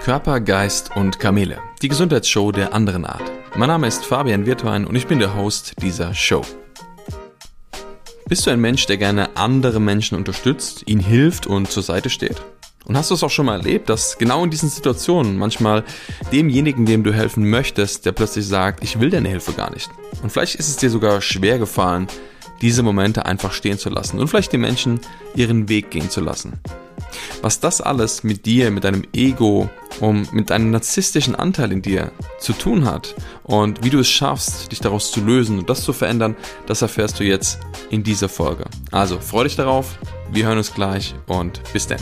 Körper, 0.00 0.40
Geist 0.40 0.96
und 0.96 1.20
Kamele. 1.20 1.58
Die 1.82 1.88
Gesundheitsshow 1.88 2.52
der 2.52 2.72
anderen 2.72 3.04
Art. 3.04 3.30
Mein 3.54 3.68
Name 3.68 3.86
ist 3.86 4.06
Fabian 4.06 4.46
Wirtwein 4.46 4.86
und 4.86 4.96
ich 4.96 5.06
bin 5.06 5.18
der 5.18 5.36
Host 5.36 5.74
dieser 5.82 6.14
Show. 6.14 6.40
Bist 8.26 8.46
du 8.46 8.50
ein 8.50 8.62
Mensch, 8.62 8.86
der 8.86 8.96
gerne 8.96 9.36
andere 9.36 9.78
Menschen 9.78 10.16
unterstützt, 10.16 10.84
ihnen 10.86 11.02
hilft 11.02 11.46
und 11.46 11.70
zur 11.70 11.82
Seite 11.82 12.08
steht? 12.08 12.40
Und 12.86 12.96
hast 12.96 13.10
du 13.10 13.14
es 13.14 13.22
auch 13.22 13.30
schon 13.30 13.44
mal 13.44 13.58
erlebt, 13.58 13.90
dass 13.90 14.16
genau 14.16 14.42
in 14.42 14.50
diesen 14.50 14.70
Situationen 14.70 15.36
manchmal 15.36 15.84
demjenigen, 16.32 16.86
dem 16.86 17.04
du 17.04 17.12
helfen 17.12 17.50
möchtest, 17.50 18.06
der 18.06 18.12
plötzlich 18.12 18.46
sagt, 18.46 18.82
ich 18.82 19.00
will 19.00 19.10
deine 19.10 19.28
Hilfe 19.28 19.52
gar 19.52 19.70
nicht. 19.70 19.90
Und 20.22 20.32
vielleicht 20.32 20.54
ist 20.54 20.70
es 20.70 20.78
dir 20.78 20.88
sogar 20.88 21.20
schwer 21.20 21.58
gefallen, 21.58 22.06
diese 22.62 22.82
Momente 22.82 23.26
einfach 23.26 23.52
stehen 23.52 23.76
zu 23.76 23.90
lassen 23.90 24.18
und 24.18 24.28
vielleicht 24.28 24.52
die 24.52 24.58
Menschen 24.58 25.00
ihren 25.34 25.68
Weg 25.68 25.90
gehen 25.90 26.08
zu 26.08 26.22
lassen. 26.22 26.58
Was 27.42 27.60
das 27.60 27.80
alles 27.80 28.22
mit 28.22 28.46
dir, 28.46 28.70
mit 28.70 28.84
deinem 28.84 29.04
Ego 29.12 29.68
und 30.00 30.32
mit 30.32 30.50
deinem 30.50 30.70
narzisstischen 30.70 31.34
Anteil 31.34 31.72
in 31.72 31.82
dir 31.82 32.12
zu 32.38 32.52
tun 32.52 32.84
hat 32.84 33.14
und 33.44 33.84
wie 33.84 33.90
du 33.90 33.98
es 33.98 34.08
schaffst, 34.08 34.72
dich 34.72 34.80
daraus 34.80 35.10
zu 35.10 35.20
lösen 35.20 35.58
und 35.58 35.70
das 35.70 35.82
zu 35.82 35.92
verändern, 35.92 36.36
das 36.66 36.82
erfährst 36.82 37.20
du 37.20 37.24
jetzt 37.24 37.58
in 37.90 38.02
dieser 38.02 38.28
Folge. 38.28 38.64
Also 38.90 39.18
freu 39.20 39.44
dich 39.44 39.56
darauf, 39.56 39.98
wir 40.32 40.46
hören 40.46 40.58
uns 40.58 40.72
gleich 40.72 41.14
und 41.26 41.60
bis 41.72 41.86
dann. 41.86 42.00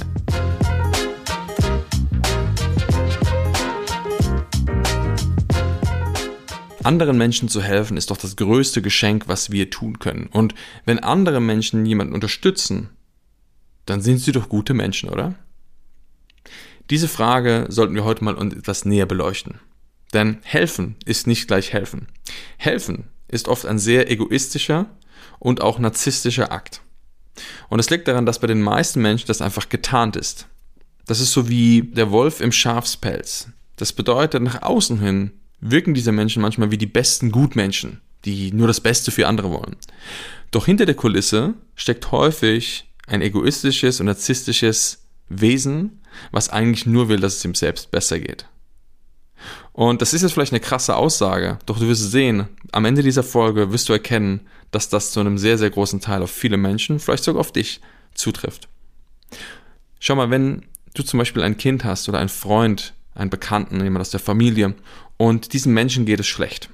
Anderen 6.89 7.19
Menschen 7.19 7.51
zu 7.51 7.61
helfen 7.61 7.99
ist 7.99 8.11
doch 8.11 8.17
das 8.17 8.37
größte 8.37 8.81
Geschenk, 8.81 9.25
was 9.27 9.51
wir 9.51 9.69
tun 9.69 9.99
können. 9.99 10.31
Und 10.33 10.55
wenn 10.87 10.99
andere 10.99 11.39
Menschen 11.39 11.85
jemanden 11.85 12.15
unterstützen, 12.15 12.89
dann 13.89 14.01
sind 14.01 14.19
sie 14.19 14.33
doch 14.33 14.49
gute 14.49 14.75
Menschen, 14.75 15.09
oder? 15.09 15.35
Diese 16.91 17.09
Frage 17.09 17.67
sollten 17.69 17.95
wir 17.95 18.05
heute 18.05 18.25
mal 18.25 18.37
etwas 18.53 18.85
näher 18.85 19.07
beleuchten. 19.07 19.61
Denn 20.15 20.39
helfen 20.43 20.97
ist 21.05 21.27
nicht 21.27 21.49
gleich 21.49 21.73
helfen. 21.73 22.09
Helfen 22.57 23.09
ist 23.29 23.49
oft 23.49 23.67
ein 23.67 23.79
sehr 23.79 24.11
egoistischer 24.11 24.87
und 25.39 25.61
auch 25.61 25.79
narzisstischer 25.79 26.51
Akt. 26.51 26.81
Und 27.69 27.79
es 27.79 27.91
liegt 27.91 28.09
daran, 28.09 28.27
dass 28.27 28.41
bei 28.41 28.47
den 28.47 28.63
meisten 28.63 29.03
Menschen 29.03 29.27
das 29.27 29.43
einfach 29.43 29.69
getarnt 29.69 30.17
ist. 30.17 30.47
Das 31.07 31.21
ist 31.21 31.33
so 31.33 31.49
wie 31.49 31.83
der 31.83 32.11
Wolf 32.11 32.41
im 32.41 32.53
Schafspelz. 32.53 33.49
Das 33.77 33.93
bedeutet, 33.93 34.43
nach 34.43 34.63
außen 34.63 35.01
hin 35.01 35.33
wirken 35.61 35.95
diese 35.95 36.13
Menschen 36.13 36.43
manchmal 36.43 36.71
wie 36.71 36.79
die 36.79 36.87
besten 36.87 37.31
Gutmenschen, 37.31 38.01
die 38.25 38.53
nur 38.53 38.67
das 38.67 38.81
Beste 38.81 39.11
für 39.11 39.27
andere 39.27 39.51
wollen. 39.51 39.77
Doch 40.51 40.67
hinter 40.67 40.87
der 40.87 40.95
Kulisse 40.95 41.55
steckt 41.75 42.11
häufig 42.11 42.88
ein 43.09 43.23
egoistisches 43.23 44.01
und 44.01 44.07
narzisstisches 44.07 45.07
Wesen, 45.29 46.01
was 46.31 46.49
eigentlich 46.49 46.87
nur 46.87 47.09
will, 47.09 47.21
dass 47.21 47.37
es 47.37 47.45
ihm 47.45 47.55
selbst 47.55 47.91
besser 47.91 48.19
geht. 48.19 48.47
Und 49.73 50.03
das 50.03 50.15
ist 50.15 50.23
jetzt 50.23 50.33
vielleicht 50.33 50.53
eine 50.53 50.61
krasse 50.61 50.97
Aussage, 50.97 51.59
doch 51.67 51.79
du 51.79 51.87
wirst 51.87 52.11
sehen, 52.11 52.49
am 52.73 52.85
Ende 52.85 53.03
dieser 53.03 53.23
Folge 53.23 53.73
wirst 53.73 53.89
du 53.89 53.93
erkennen, 53.93 54.41
dass 54.71 54.89
das 54.89 55.13
zu 55.13 55.21
einem 55.21 55.39
sehr, 55.39 55.57
sehr 55.57 55.71
großen 55.71 56.01
Teil 56.01 56.23
auf 56.23 56.31
viele 56.31 56.57
Menschen, 56.57 56.99
vielleicht 56.99 57.25
sogar 57.25 57.41
auf 57.41 57.53
dich, 57.53 57.81
zutrifft. 58.15 58.69
Schau 60.01 60.17
mal, 60.17 60.31
wenn 60.31 60.65
du 60.95 61.03
zum 61.03 61.19
Beispiel 61.19 61.43
ein 61.43 61.57
Kind 61.57 61.85
hast 61.85 62.09
oder 62.09 62.19
einen 62.19 62.29
Freund, 62.29 62.95
einen 63.15 63.31
Bekannten, 63.31 63.83
jemand 63.83 64.01
aus 64.01 64.11
der 64.11 64.21
Familie 64.21 64.75
und 65.17 65.53
diesem 65.53 65.73
Menschen 65.75 66.07
geht 66.07 66.21
es 66.21 66.27
schlecht. 66.27 66.71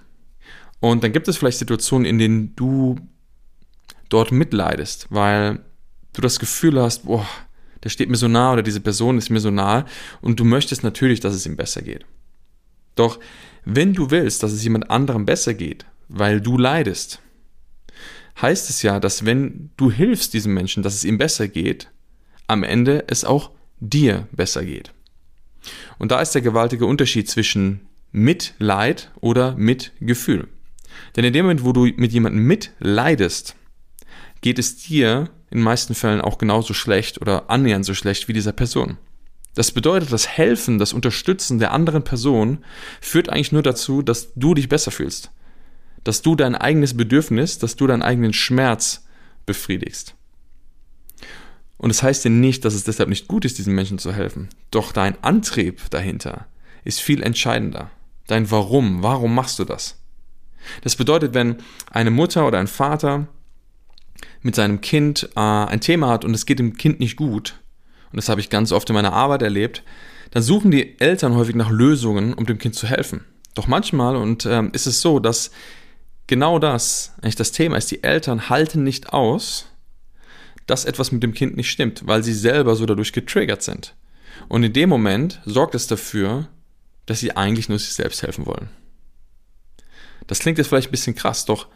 Und 0.80 1.04
dann 1.04 1.12
gibt 1.12 1.28
es 1.28 1.36
vielleicht 1.36 1.58
Situationen, 1.58 2.06
in 2.06 2.18
denen 2.18 2.56
du 2.56 2.96
dort 4.08 4.32
mitleidest, 4.32 5.06
weil 5.10 5.60
du 6.14 6.22
das 6.22 6.38
Gefühl 6.38 6.80
hast, 6.80 7.04
boah, 7.04 7.26
der 7.82 7.90
steht 7.90 8.08
mir 8.08 8.16
so 8.16 8.28
nah 8.28 8.52
oder 8.52 8.62
diese 8.62 8.80
Person 8.80 9.18
ist 9.18 9.30
mir 9.30 9.40
so 9.40 9.50
nah 9.50 9.84
und 10.22 10.40
du 10.40 10.44
möchtest 10.44 10.82
natürlich, 10.82 11.20
dass 11.20 11.34
es 11.34 11.46
ihm 11.46 11.56
besser 11.56 11.82
geht. 11.82 12.06
Doch 12.94 13.20
wenn 13.64 13.92
du 13.92 14.10
willst, 14.10 14.42
dass 14.42 14.52
es 14.52 14.64
jemand 14.64 14.90
anderem 14.90 15.26
besser 15.26 15.54
geht, 15.54 15.84
weil 16.08 16.40
du 16.40 16.56
leidest, 16.56 17.20
heißt 18.40 18.70
es 18.70 18.82
ja, 18.82 19.00
dass 19.00 19.26
wenn 19.26 19.70
du 19.76 19.90
hilfst 19.90 20.32
diesem 20.34 20.54
Menschen, 20.54 20.82
dass 20.82 20.94
es 20.94 21.04
ihm 21.04 21.18
besser 21.18 21.48
geht, 21.48 21.90
am 22.46 22.62
Ende 22.62 23.04
es 23.08 23.24
auch 23.24 23.50
dir 23.80 24.28
besser 24.32 24.64
geht. 24.64 24.92
Und 25.98 26.10
da 26.10 26.20
ist 26.20 26.34
der 26.34 26.42
gewaltige 26.42 26.86
Unterschied 26.86 27.28
zwischen 27.28 27.80
Mitleid 28.12 29.10
oder 29.20 29.56
Mitgefühl. 29.56 30.48
Denn 31.16 31.24
in 31.24 31.32
dem 31.32 31.46
Moment, 31.46 31.64
wo 31.64 31.72
du 31.72 31.86
mit 31.96 32.12
jemandem 32.12 32.44
mitleidest, 32.44 33.56
geht 34.40 34.58
es 34.58 34.76
dir 34.76 35.30
in 35.54 35.60
den 35.60 35.64
meisten 35.64 35.94
Fällen 35.94 36.20
auch 36.20 36.36
genauso 36.36 36.74
schlecht 36.74 37.20
oder 37.20 37.48
annähernd 37.48 37.86
so 37.86 37.94
schlecht 37.94 38.26
wie 38.26 38.32
dieser 38.32 38.52
Person. 38.52 38.98
Das 39.54 39.70
bedeutet, 39.70 40.12
das 40.12 40.26
Helfen, 40.26 40.80
das 40.80 40.92
Unterstützen 40.92 41.60
der 41.60 41.72
anderen 41.72 42.02
Person 42.02 42.64
führt 43.00 43.28
eigentlich 43.28 43.52
nur 43.52 43.62
dazu, 43.62 44.02
dass 44.02 44.34
du 44.34 44.54
dich 44.54 44.68
besser 44.68 44.90
fühlst. 44.90 45.30
Dass 46.02 46.22
du 46.22 46.34
dein 46.34 46.56
eigenes 46.56 46.96
Bedürfnis, 46.96 47.58
dass 47.58 47.76
du 47.76 47.86
deinen 47.86 48.02
eigenen 48.02 48.32
Schmerz 48.32 49.06
befriedigst. 49.46 50.16
Und 51.78 51.90
es 51.90 51.98
das 51.98 52.02
heißt 52.02 52.24
ja 52.24 52.30
nicht, 52.30 52.64
dass 52.64 52.74
es 52.74 52.82
deshalb 52.82 53.08
nicht 53.08 53.28
gut 53.28 53.44
ist, 53.44 53.58
diesen 53.58 53.76
Menschen 53.76 53.98
zu 53.98 54.12
helfen. 54.12 54.48
Doch 54.72 54.90
dein 54.90 55.22
Antrieb 55.22 55.88
dahinter 55.90 56.46
ist 56.82 57.00
viel 57.00 57.22
entscheidender. 57.22 57.92
Dein 58.26 58.50
Warum. 58.50 59.04
Warum 59.04 59.36
machst 59.36 59.60
du 59.60 59.64
das? 59.64 60.00
Das 60.82 60.96
bedeutet, 60.96 61.32
wenn 61.32 61.58
eine 61.90 62.10
Mutter 62.10 62.44
oder 62.44 62.58
ein 62.58 62.66
Vater 62.66 63.28
mit 64.44 64.54
seinem 64.54 64.80
Kind 64.80 65.30
äh, 65.34 65.40
ein 65.40 65.80
Thema 65.80 66.08
hat 66.08 66.24
und 66.24 66.34
es 66.34 66.46
geht 66.46 66.60
dem 66.60 66.76
Kind 66.76 67.00
nicht 67.00 67.16
gut, 67.16 67.58
und 68.12 68.18
das 68.18 68.28
habe 68.28 68.40
ich 68.40 68.50
ganz 68.50 68.70
oft 68.70 68.88
in 68.88 68.94
meiner 68.94 69.12
Arbeit 69.12 69.42
erlebt, 69.42 69.82
dann 70.30 70.42
suchen 70.42 70.70
die 70.70 71.00
Eltern 71.00 71.34
häufig 71.34 71.56
nach 71.56 71.70
Lösungen, 71.70 72.32
um 72.32 72.46
dem 72.46 72.58
Kind 72.58 72.76
zu 72.76 72.86
helfen. 72.86 73.24
Doch 73.54 73.66
manchmal 73.66 74.14
und 74.14 74.46
ähm, 74.46 74.70
ist 74.72 74.86
es 74.86 75.00
so, 75.00 75.18
dass 75.18 75.50
genau 76.26 76.58
das 76.58 77.14
eigentlich 77.22 77.36
das 77.36 77.52
Thema 77.52 77.76
ist. 77.76 77.90
Die 77.90 78.04
Eltern 78.04 78.48
halten 78.48 78.84
nicht 78.84 79.12
aus, 79.12 79.66
dass 80.66 80.84
etwas 80.84 81.10
mit 81.10 81.22
dem 81.22 81.34
Kind 81.34 81.56
nicht 81.56 81.70
stimmt, 81.70 82.06
weil 82.06 82.22
sie 82.22 82.34
selber 82.34 82.76
so 82.76 82.86
dadurch 82.86 83.12
getriggert 83.12 83.62
sind. 83.62 83.94
Und 84.48 84.62
in 84.62 84.72
dem 84.72 84.88
Moment 84.88 85.40
sorgt 85.44 85.74
es 85.74 85.86
dafür, 85.86 86.48
dass 87.06 87.20
sie 87.20 87.36
eigentlich 87.36 87.68
nur 87.68 87.78
sich 87.78 87.94
selbst 87.94 88.22
helfen 88.22 88.46
wollen. 88.46 88.68
Das 90.26 90.38
klingt 90.38 90.58
jetzt 90.58 90.68
vielleicht 90.68 90.88
ein 90.88 90.92
bisschen 90.92 91.14
krass, 91.14 91.44
doch 91.44 91.66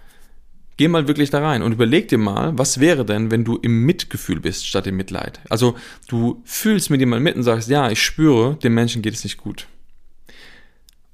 Geh 0.78 0.86
mal 0.86 1.08
wirklich 1.08 1.30
da 1.30 1.40
rein 1.40 1.62
und 1.62 1.72
überleg 1.72 2.06
dir 2.06 2.18
mal, 2.18 2.56
was 2.56 2.78
wäre 2.78 3.04
denn, 3.04 3.32
wenn 3.32 3.44
du 3.44 3.56
im 3.56 3.84
Mitgefühl 3.84 4.38
bist 4.38 4.64
statt 4.64 4.86
im 4.86 4.96
Mitleid. 4.96 5.40
Also 5.50 5.76
du 6.06 6.40
fühlst 6.44 6.88
mit 6.90 7.00
jemandem 7.00 7.24
mit 7.24 7.34
und 7.34 7.42
sagst, 7.42 7.68
ja, 7.68 7.90
ich 7.90 8.00
spüre, 8.00 8.54
dem 8.62 8.74
Menschen 8.74 9.02
geht 9.02 9.14
es 9.14 9.24
nicht 9.24 9.38
gut. 9.38 9.66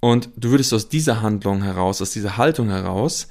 Und 0.00 0.28
du 0.36 0.50
würdest 0.50 0.74
aus 0.74 0.90
dieser 0.90 1.22
Handlung 1.22 1.62
heraus, 1.62 2.02
aus 2.02 2.10
dieser 2.10 2.36
Haltung 2.36 2.68
heraus, 2.68 3.26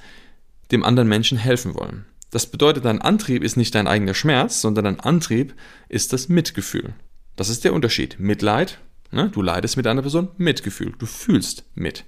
dem 0.72 0.82
anderen 0.82 1.08
Menschen 1.08 1.38
helfen 1.38 1.76
wollen. 1.76 2.04
Das 2.32 2.46
bedeutet, 2.46 2.84
dein 2.84 3.00
Antrieb 3.00 3.44
ist 3.44 3.56
nicht 3.56 3.76
dein 3.76 3.86
eigener 3.86 4.14
Schmerz, 4.14 4.60
sondern 4.60 4.86
dein 4.86 5.00
Antrieb 5.00 5.54
ist 5.88 6.12
das 6.12 6.28
Mitgefühl. 6.28 6.94
Das 7.36 7.48
ist 7.48 7.62
der 7.62 7.72
Unterschied. 7.72 8.18
Mitleid, 8.18 8.80
ne? 9.12 9.30
du 9.32 9.40
leidest 9.40 9.76
mit 9.76 9.86
einer 9.86 10.02
Person, 10.02 10.30
Mitgefühl, 10.36 10.94
du 10.98 11.06
fühlst 11.06 11.62
mit. 11.76 12.04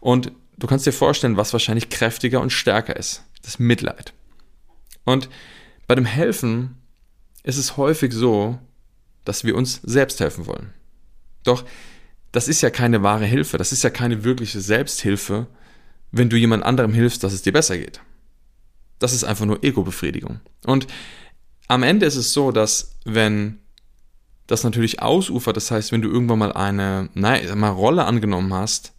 Und 0.00 0.30
du 0.58 0.66
kannst 0.66 0.84
dir 0.84 0.92
vorstellen, 0.92 1.38
was 1.38 1.54
wahrscheinlich 1.54 1.88
kräftiger 1.88 2.42
und 2.42 2.50
stärker 2.50 2.96
ist 2.96 3.22
das 3.46 3.58
Mitleid. 3.58 4.12
Und 5.04 5.28
bei 5.86 5.94
dem 5.94 6.04
Helfen 6.04 6.76
ist 7.42 7.56
es 7.56 7.76
häufig 7.76 8.12
so, 8.12 8.58
dass 9.24 9.44
wir 9.44 9.56
uns 9.56 9.80
selbst 9.82 10.20
helfen 10.20 10.46
wollen. 10.46 10.72
Doch 11.44 11.64
das 12.32 12.48
ist 12.48 12.60
ja 12.60 12.70
keine 12.70 13.02
wahre 13.02 13.24
Hilfe, 13.24 13.56
das 13.56 13.72
ist 13.72 13.82
ja 13.82 13.90
keine 13.90 14.24
wirkliche 14.24 14.60
Selbsthilfe, 14.60 15.46
wenn 16.10 16.28
du 16.28 16.36
jemand 16.36 16.64
anderem 16.64 16.92
hilfst, 16.92 17.24
dass 17.24 17.32
es 17.32 17.42
dir 17.42 17.52
besser 17.52 17.78
geht. 17.78 18.00
Das 18.98 19.12
ist 19.12 19.24
einfach 19.24 19.46
nur 19.46 19.62
Ego-Befriedigung. 19.62 20.40
Und 20.64 20.86
am 21.68 21.82
Ende 21.82 22.06
ist 22.06 22.16
es 22.16 22.32
so, 22.32 22.52
dass 22.52 22.96
wenn 23.04 23.58
das 24.46 24.64
natürlich 24.64 25.02
ausufert, 25.02 25.56
das 25.56 25.70
heißt, 25.70 25.92
wenn 25.92 26.02
du 26.02 26.08
irgendwann 26.08 26.38
mal 26.38 26.52
eine 26.52 27.08
naja, 27.14 27.54
mal 27.54 27.70
Rolle 27.70 28.04
angenommen 28.04 28.52
hast, 28.54 28.92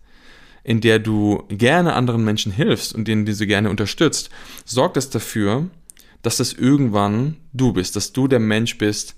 in 0.68 0.82
der 0.82 1.00
du 1.00 1.46
gerne 1.48 1.94
anderen 1.94 2.26
Menschen 2.26 2.52
hilfst 2.52 2.94
und 2.94 3.08
denen 3.08 3.26
sie 3.26 3.48
gerne 3.48 3.70
unterstützt, 3.70 4.30
sorgt 4.66 4.98
es 4.98 5.10
dafür, 5.10 5.70
dass 6.24 6.38
das 6.38 6.52
irgendwann 6.52 7.38
du 7.54 7.72
bist, 7.72 7.96
dass 7.96 8.12
du 8.12 8.28
der 8.28 8.40
Mensch 8.40 8.78
bist, 8.78 9.16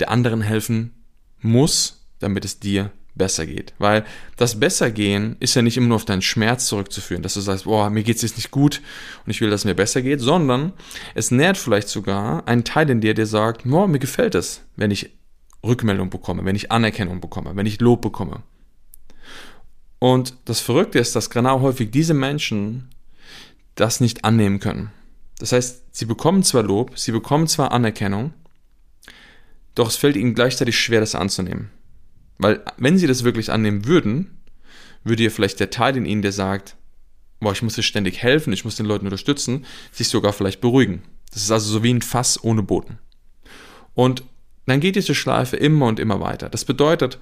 der 0.00 0.10
anderen 0.10 0.40
helfen 0.40 0.92
muss, 1.40 2.04
damit 2.18 2.44
es 2.44 2.58
dir 2.58 2.90
besser 3.14 3.46
geht. 3.46 3.74
Weil 3.78 4.04
das 4.36 4.58
Bessergehen 4.58 5.36
ist 5.38 5.54
ja 5.54 5.62
nicht 5.62 5.76
immer 5.76 5.86
nur 5.86 5.96
auf 5.96 6.04
deinen 6.04 6.22
Schmerz 6.22 6.66
zurückzuführen, 6.66 7.22
dass 7.22 7.34
du 7.34 7.40
sagst, 7.42 7.64
boah, 7.64 7.90
mir 7.90 8.02
geht 8.02 8.16
es 8.16 8.22
jetzt 8.22 8.36
nicht 8.36 8.50
gut 8.50 8.82
und 9.24 9.30
ich 9.30 9.40
will, 9.40 9.50
dass 9.50 9.60
es 9.60 9.66
mir 9.66 9.76
besser 9.76 10.02
geht, 10.02 10.20
sondern 10.20 10.72
es 11.14 11.30
nährt 11.30 11.58
vielleicht 11.58 11.88
sogar 11.88 12.48
einen 12.48 12.64
Teil 12.64 12.90
in 12.90 13.00
dir, 13.00 13.14
der 13.14 13.26
sagt, 13.26 13.62
boah, 13.64 13.86
mir 13.86 14.00
gefällt 14.00 14.34
es, 14.34 14.62
wenn 14.74 14.90
ich 14.90 15.10
Rückmeldung 15.64 16.10
bekomme, 16.10 16.44
wenn 16.44 16.56
ich 16.56 16.72
Anerkennung 16.72 17.20
bekomme, 17.20 17.54
wenn 17.54 17.66
ich 17.66 17.80
Lob 17.80 18.02
bekomme. 18.02 18.42
Und 19.98 20.34
das 20.44 20.60
Verrückte 20.60 20.98
ist, 20.98 21.16
dass 21.16 21.30
genau 21.30 21.60
häufig 21.60 21.90
diese 21.90 22.14
Menschen 22.14 22.88
das 23.74 24.00
nicht 24.00 24.24
annehmen 24.24 24.60
können. 24.60 24.90
Das 25.38 25.52
heißt, 25.52 25.82
sie 25.92 26.04
bekommen 26.04 26.42
zwar 26.42 26.62
Lob, 26.62 26.98
sie 26.98 27.12
bekommen 27.12 27.46
zwar 27.46 27.72
Anerkennung, 27.72 28.32
doch 29.74 29.88
es 29.88 29.96
fällt 29.96 30.16
ihnen 30.16 30.34
gleichzeitig 30.34 30.78
schwer, 30.78 31.00
das 31.00 31.14
anzunehmen. 31.14 31.70
Weil 32.38 32.62
wenn 32.76 32.98
sie 32.98 33.06
das 33.06 33.24
wirklich 33.24 33.50
annehmen 33.50 33.84
würden, 33.84 34.38
würde 35.04 35.22
ja 35.22 35.30
vielleicht 35.30 35.60
der 35.60 35.70
Teil 35.70 35.96
in 35.96 36.06
ihnen, 36.06 36.22
der 36.22 36.32
sagt, 36.32 36.76
boah, 37.40 37.52
ich 37.52 37.62
muss 37.62 37.74
dir 37.74 37.82
ständig 37.82 38.18
helfen, 38.22 38.52
ich 38.52 38.64
muss 38.64 38.76
den 38.76 38.86
Leuten 38.86 39.06
unterstützen, 39.06 39.64
sich 39.92 40.08
sogar 40.08 40.32
vielleicht 40.32 40.60
beruhigen. 40.60 41.02
Das 41.32 41.42
ist 41.42 41.50
also 41.50 41.70
so 41.70 41.82
wie 41.82 41.94
ein 41.94 42.02
Fass 42.02 42.42
ohne 42.42 42.62
Boden. 42.62 42.98
Und 43.94 44.24
dann 44.66 44.80
geht 44.80 44.96
diese 44.96 45.14
Schleife 45.14 45.56
immer 45.56 45.86
und 45.86 46.00
immer 46.00 46.20
weiter. 46.20 46.48
Das 46.48 46.64
bedeutet, 46.64 47.18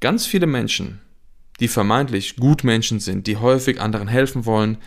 ganz 0.00 0.26
viele 0.26 0.46
Menschen, 0.46 1.00
die 1.60 1.68
vermeintlich 1.68 2.36
Gutmenschen 2.36 3.00
sind, 3.00 3.26
die 3.26 3.36
häufig 3.36 3.80
anderen 3.80 4.08
helfen 4.08 4.46
wollen, 4.46 4.78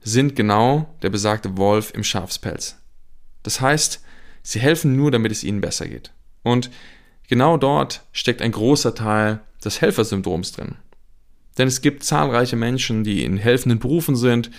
sind 0.00 0.36
genau 0.36 0.94
der 1.02 1.10
besagte 1.10 1.56
Wolf 1.56 1.92
im 1.94 2.04
Schafspelz. 2.04 2.76
Das 3.42 3.60
heißt, 3.60 4.02
sie 4.42 4.60
helfen 4.60 4.96
nur, 4.96 5.10
damit 5.10 5.32
es 5.32 5.44
ihnen 5.44 5.60
besser 5.60 5.88
geht. 5.88 6.12
Und 6.42 6.70
genau 7.26 7.56
dort 7.56 8.04
steckt 8.12 8.42
ein 8.42 8.52
großer 8.52 8.94
Teil 8.94 9.40
des 9.64 9.80
Helfersyndroms 9.80 10.52
drin. 10.52 10.76
Denn 11.56 11.66
es 11.66 11.80
gibt 11.80 12.04
zahlreiche 12.04 12.56
Menschen, 12.56 13.02
die 13.02 13.24
in 13.24 13.36
helfenden 13.36 13.80
Berufen 13.80 14.14
sind, 14.14 14.50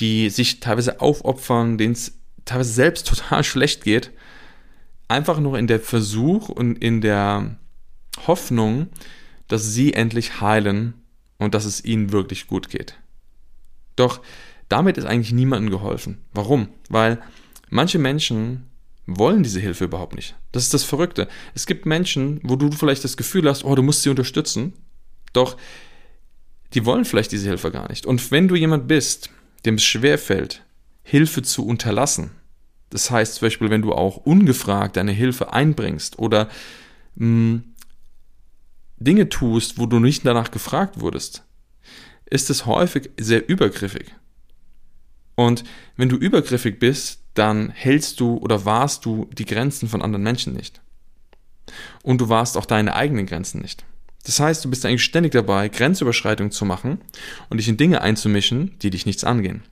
die 0.00 0.30
sich 0.30 0.60
teilweise 0.60 1.00
aufopfern, 1.00 1.76
denen 1.76 1.92
es 1.92 2.18
teilweise 2.44 2.72
selbst 2.72 3.06
total 3.08 3.44
schlecht 3.44 3.84
geht, 3.84 4.10
einfach 5.08 5.38
nur 5.38 5.58
in 5.58 5.66
der 5.66 5.80
Versuch 5.80 6.48
und 6.48 6.76
in 6.82 7.00
der 7.00 7.56
Hoffnung, 8.26 8.88
dass 9.48 9.72
sie 9.72 9.92
endlich 9.92 10.40
heilen 10.40 10.94
und 11.38 11.54
dass 11.54 11.64
es 11.64 11.84
ihnen 11.84 12.12
wirklich 12.12 12.46
gut 12.46 12.68
geht. 12.68 12.98
Doch 13.96 14.20
damit 14.68 14.98
ist 14.98 15.06
eigentlich 15.06 15.32
niemandem 15.32 15.70
geholfen. 15.70 16.18
Warum? 16.32 16.68
Weil 16.88 17.20
manche 17.70 17.98
Menschen 17.98 18.66
wollen 19.06 19.42
diese 19.42 19.60
Hilfe 19.60 19.84
überhaupt 19.84 20.16
nicht. 20.16 20.34
Das 20.52 20.64
ist 20.64 20.74
das 20.74 20.84
Verrückte. 20.84 21.28
Es 21.54 21.66
gibt 21.66 21.86
Menschen, 21.86 22.40
wo 22.42 22.56
du 22.56 22.70
vielleicht 22.72 23.04
das 23.04 23.16
Gefühl 23.16 23.48
hast, 23.48 23.64
oh, 23.64 23.74
du 23.74 23.82
musst 23.82 24.02
sie 24.02 24.10
unterstützen. 24.10 24.72
Doch 25.32 25.56
die 26.74 26.84
wollen 26.84 27.04
vielleicht 27.04 27.32
diese 27.32 27.48
Hilfe 27.48 27.70
gar 27.70 27.88
nicht. 27.88 28.06
Und 28.06 28.30
wenn 28.30 28.48
du 28.48 28.56
jemand 28.56 28.88
bist, 28.88 29.30
dem 29.64 29.76
es 29.76 29.84
schwerfällt, 29.84 30.64
Hilfe 31.02 31.42
zu 31.42 31.64
unterlassen, 31.64 32.32
das 32.90 33.10
heißt 33.10 33.36
zum 33.36 33.46
Beispiel, 33.46 33.70
wenn 33.70 33.82
du 33.82 33.92
auch 33.92 34.16
ungefragt 34.16 34.96
deine 34.96 35.12
Hilfe 35.12 35.52
einbringst 35.52 36.18
oder 36.18 36.48
mh, 37.14 37.26
hm, 37.26 37.64
Dinge 38.98 39.28
tust, 39.28 39.78
wo 39.78 39.86
du 39.86 40.00
nicht 40.00 40.24
danach 40.24 40.50
gefragt 40.50 41.00
wurdest, 41.00 41.44
ist 42.24 42.50
es 42.50 42.66
häufig 42.66 43.10
sehr 43.18 43.48
übergriffig. 43.48 44.14
Und 45.34 45.64
wenn 45.96 46.08
du 46.08 46.16
übergriffig 46.16 46.78
bist, 46.78 47.20
dann 47.34 47.70
hältst 47.70 48.20
du 48.20 48.36
oder 48.38 48.64
wahrst 48.64 49.04
du 49.04 49.28
die 49.36 49.44
Grenzen 49.44 49.88
von 49.88 50.02
anderen 50.02 50.22
Menschen 50.22 50.54
nicht. 50.54 50.80
Und 52.02 52.20
du 52.20 52.28
wahrst 52.28 52.56
auch 52.56 52.64
deine 52.64 52.94
eigenen 52.94 53.26
Grenzen 53.26 53.60
nicht. 53.60 53.84
Das 54.24 54.40
heißt, 54.40 54.64
du 54.64 54.70
bist 54.70 54.84
eigentlich 54.84 55.04
ständig 55.04 55.32
dabei, 55.32 55.68
Grenzüberschreitungen 55.68 56.50
zu 56.50 56.64
machen 56.64 57.00
und 57.48 57.58
dich 57.58 57.68
in 57.68 57.76
Dinge 57.76 58.00
einzumischen, 58.00 58.76
die 58.80 58.90
dich 58.90 59.06
nichts 59.06 59.24
angehen. 59.24 59.62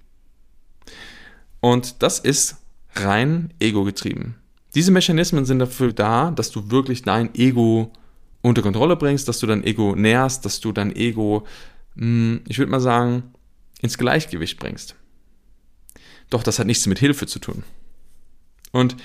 Und 1.61 2.03
das 2.03 2.19
ist 2.19 2.57
rein 2.95 3.53
ego-getrieben. 3.59 4.37
Diese 4.75 4.91
Mechanismen 4.91 5.47
sind 5.47 5.61
dafür 5.61 5.93
da, 5.93 6.31
dass 6.31 6.51
du 6.51 6.71
wirklich 6.71 7.03
dein 7.03 7.35
Ego 7.35 7.93
unter 8.45 8.61
Kontrolle 8.61 8.97
bringst, 8.97 9.27
dass 9.27 9.39
du 9.39 9.47
dein 9.47 9.65
Ego 9.65 9.97
nährst, 9.97 10.45
dass 10.45 10.61
du 10.61 10.71
dein 10.71 10.95
Ego, 10.95 11.47
hm, 11.97 12.43
ich 12.47 12.59
würde 12.59 12.71
mal 12.71 12.81
sagen, 12.81 13.33
ins 13.81 13.97
Gleichgewicht 13.97 14.59
bringst. 14.59 14.97
Doch 16.29 16.43
das 16.43 16.59
hat 16.59 16.67
nichts 16.67 16.87
mit 16.87 16.99
Hilfe 16.99 17.27
zu 17.27 17.39
tun. 17.39 17.65
Und 18.71 18.97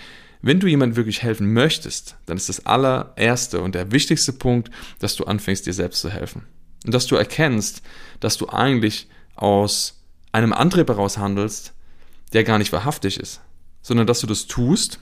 wenn 0.42 0.60
du 0.60 0.68
jemandem 0.68 0.98
wirklich 0.98 1.24
helfen 1.24 1.54
möchtest, 1.54 2.18
dann 2.26 2.36
ist 2.36 2.50
das 2.50 2.66
allererste 2.66 3.62
und 3.62 3.76
der 3.76 3.94
wichtigste 3.94 4.34
Punkt, 4.34 4.72
dass 5.00 5.16
du 5.16 5.24
anfängst, 5.24 5.66
dir 5.66 5.74
selbst 5.74 6.02
zu 6.02 6.10
helfen. 6.10 6.44
Und 6.86 6.94
dass 6.94 7.08
du 7.08 7.16
erkennst, 7.16 7.82
dass 8.20 8.38
du 8.38 8.50
eigentlich 8.50 9.08
aus 9.36 10.04
einem 10.34 10.52
Antrieb 10.52 10.90
heraus 10.90 11.18
handelst, 11.18 11.74
der 12.34 12.44
gar 12.44 12.58
nicht 12.58 12.74
wahrhaftig 12.74 13.18
ist, 13.18 13.40
sondern 13.82 14.06
dass 14.06 14.20
du 14.20 14.28
das 14.28 14.48
tust, 14.48 15.00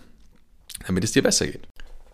damit 0.86 1.04
es 1.04 1.12
dir 1.12 1.24
besser 1.24 1.48
geht. 1.48 1.68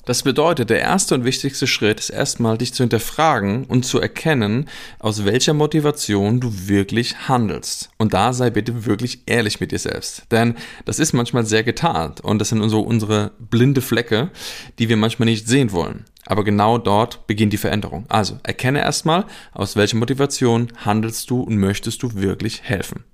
Das 0.05 0.23
bedeutet, 0.23 0.69
der 0.69 0.81
erste 0.81 1.15
und 1.15 1.23
wichtigste 1.23 1.65
Schritt 1.65 1.99
ist 1.99 2.09
erstmal, 2.09 2.57
dich 2.57 2.73
zu 2.73 2.83
hinterfragen 2.83 3.63
und 3.63 3.85
zu 3.85 4.01
erkennen, 4.01 4.67
aus 4.99 5.23
welcher 5.23 5.53
Motivation 5.53 6.41
du 6.41 6.67
wirklich 6.67 7.29
handelst. 7.29 7.89
Und 7.97 8.13
da 8.13 8.33
sei 8.33 8.49
bitte 8.49 8.85
wirklich 8.85 9.21
ehrlich 9.27 9.61
mit 9.61 9.71
dir 9.71 9.79
selbst. 9.79 10.23
Denn 10.29 10.55
das 10.83 10.99
ist 10.99 11.13
manchmal 11.13 11.45
sehr 11.45 11.63
getarnt 11.63 12.19
und 12.19 12.39
das 12.39 12.49
sind 12.49 12.67
so 12.69 12.81
unsere 12.81 13.31
blinde 13.39 13.81
Flecke, 13.81 14.29
die 14.77 14.89
wir 14.89 14.97
manchmal 14.97 15.27
nicht 15.27 15.47
sehen 15.47 15.71
wollen. 15.71 16.03
Aber 16.25 16.43
genau 16.43 16.77
dort 16.77 17.25
beginnt 17.25 17.53
die 17.53 17.57
Veränderung. 17.57 18.05
Also 18.09 18.39
erkenne 18.43 18.79
erstmal, 18.79 19.25
aus 19.53 19.77
welcher 19.77 19.97
Motivation 19.97 20.67
handelst 20.83 21.29
du 21.29 21.41
und 21.41 21.57
möchtest 21.57 22.03
du 22.03 22.15
wirklich 22.15 22.63
helfen. 22.63 23.05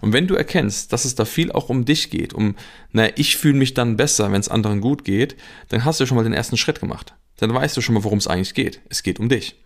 Und 0.00 0.12
wenn 0.12 0.26
du 0.26 0.34
erkennst, 0.34 0.92
dass 0.92 1.04
es 1.04 1.14
da 1.14 1.24
viel 1.24 1.52
auch 1.52 1.68
um 1.68 1.84
dich 1.84 2.10
geht, 2.10 2.32
um, 2.32 2.56
naja, 2.92 3.12
ich 3.16 3.36
fühle 3.36 3.58
mich 3.58 3.74
dann 3.74 3.96
besser, 3.96 4.32
wenn 4.32 4.40
es 4.40 4.48
anderen 4.48 4.80
gut 4.80 5.04
geht, 5.04 5.36
dann 5.68 5.84
hast 5.84 6.00
du 6.00 6.06
schon 6.06 6.16
mal 6.16 6.24
den 6.24 6.32
ersten 6.32 6.56
Schritt 6.56 6.80
gemacht. 6.80 7.14
Dann 7.38 7.54
weißt 7.54 7.76
du 7.76 7.80
schon 7.80 7.94
mal, 7.94 8.04
worum 8.04 8.18
es 8.18 8.26
eigentlich 8.26 8.54
geht. 8.54 8.80
Es 8.88 9.02
geht 9.02 9.20
um 9.20 9.28
dich. 9.28 9.56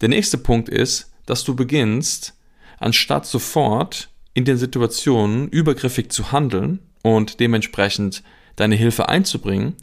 Der 0.00 0.08
nächste 0.08 0.38
Punkt 0.38 0.68
ist, 0.68 1.12
dass 1.26 1.44
du 1.44 1.54
beginnst, 1.54 2.34
anstatt 2.78 3.26
sofort 3.26 4.08
in 4.34 4.44
den 4.44 4.56
Situationen 4.56 5.48
übergriffig 5.48 6.10
zu 6.10 6.32
handeln 6.32 6.78
und 7.02 7.40
dementsprechend 7.40 8.22
deine 8.56 8.74
Hilfe 8.74 9.08
einzubringen, 9.08 9.74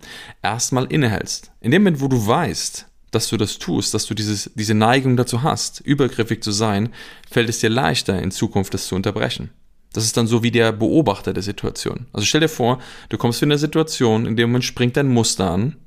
erstmal 0.42 0.86
innehältst. 0.86 1.52
In 1.62 1.72
dem 1.72 1.84
Moment, 1.84 2.02
wo 2.02 2.08
du 2.08 2.26
weißt, 2.26 2.88
dass 3.16 3.30
du 3.30 3.38
das 3.38 3.58
tust, 3.58 3.94
dass 3.94 4.06
du 4.06 4.14
dieses, 4.14 4.52
diese 4.56 4.74
Neigung 4.74 5.18
dazu 5.18 5.42
hast, 5.42 5.80
übergriffig 5.82 6.44
zu 6.44 6.52
sein, 6.52 6.90
fällt 7.30 7.50
es 7.50 7.60
dir 7.60 7.70
leichter, 7.70 8.22
in 8.22 8.32
Zukunft 8.32 8.74
das 8.74 8.88
zu 8.88 8.96
unterbrechen. 8.96 9.50
Das 9.94 10.04
ist 10.04 10.18
dann 10.18 10.28
so 10.28 10.44
wie 10.44 10.52
der 10.52 10.74
Beobachter 10.74 11.32
der 11.32 11.42
Situation. 11.42 12.08
Also 12.12 12.26
stell 12.26 12.42
dir 12.42 12.50
vor, 12.50 12.80
du 13.10 13.18
kommst 13.18 13.42
in 13.42 13.50
eine 13.50 13.58
Situation, 13.58 14.26
in 14.26 14.36
dem 14.36 14.50
Moment 14.50 14.66
springt 14.66 14.98
dein 14.98 15.08
Muster 15.08 15.50
an, 15.50 15.78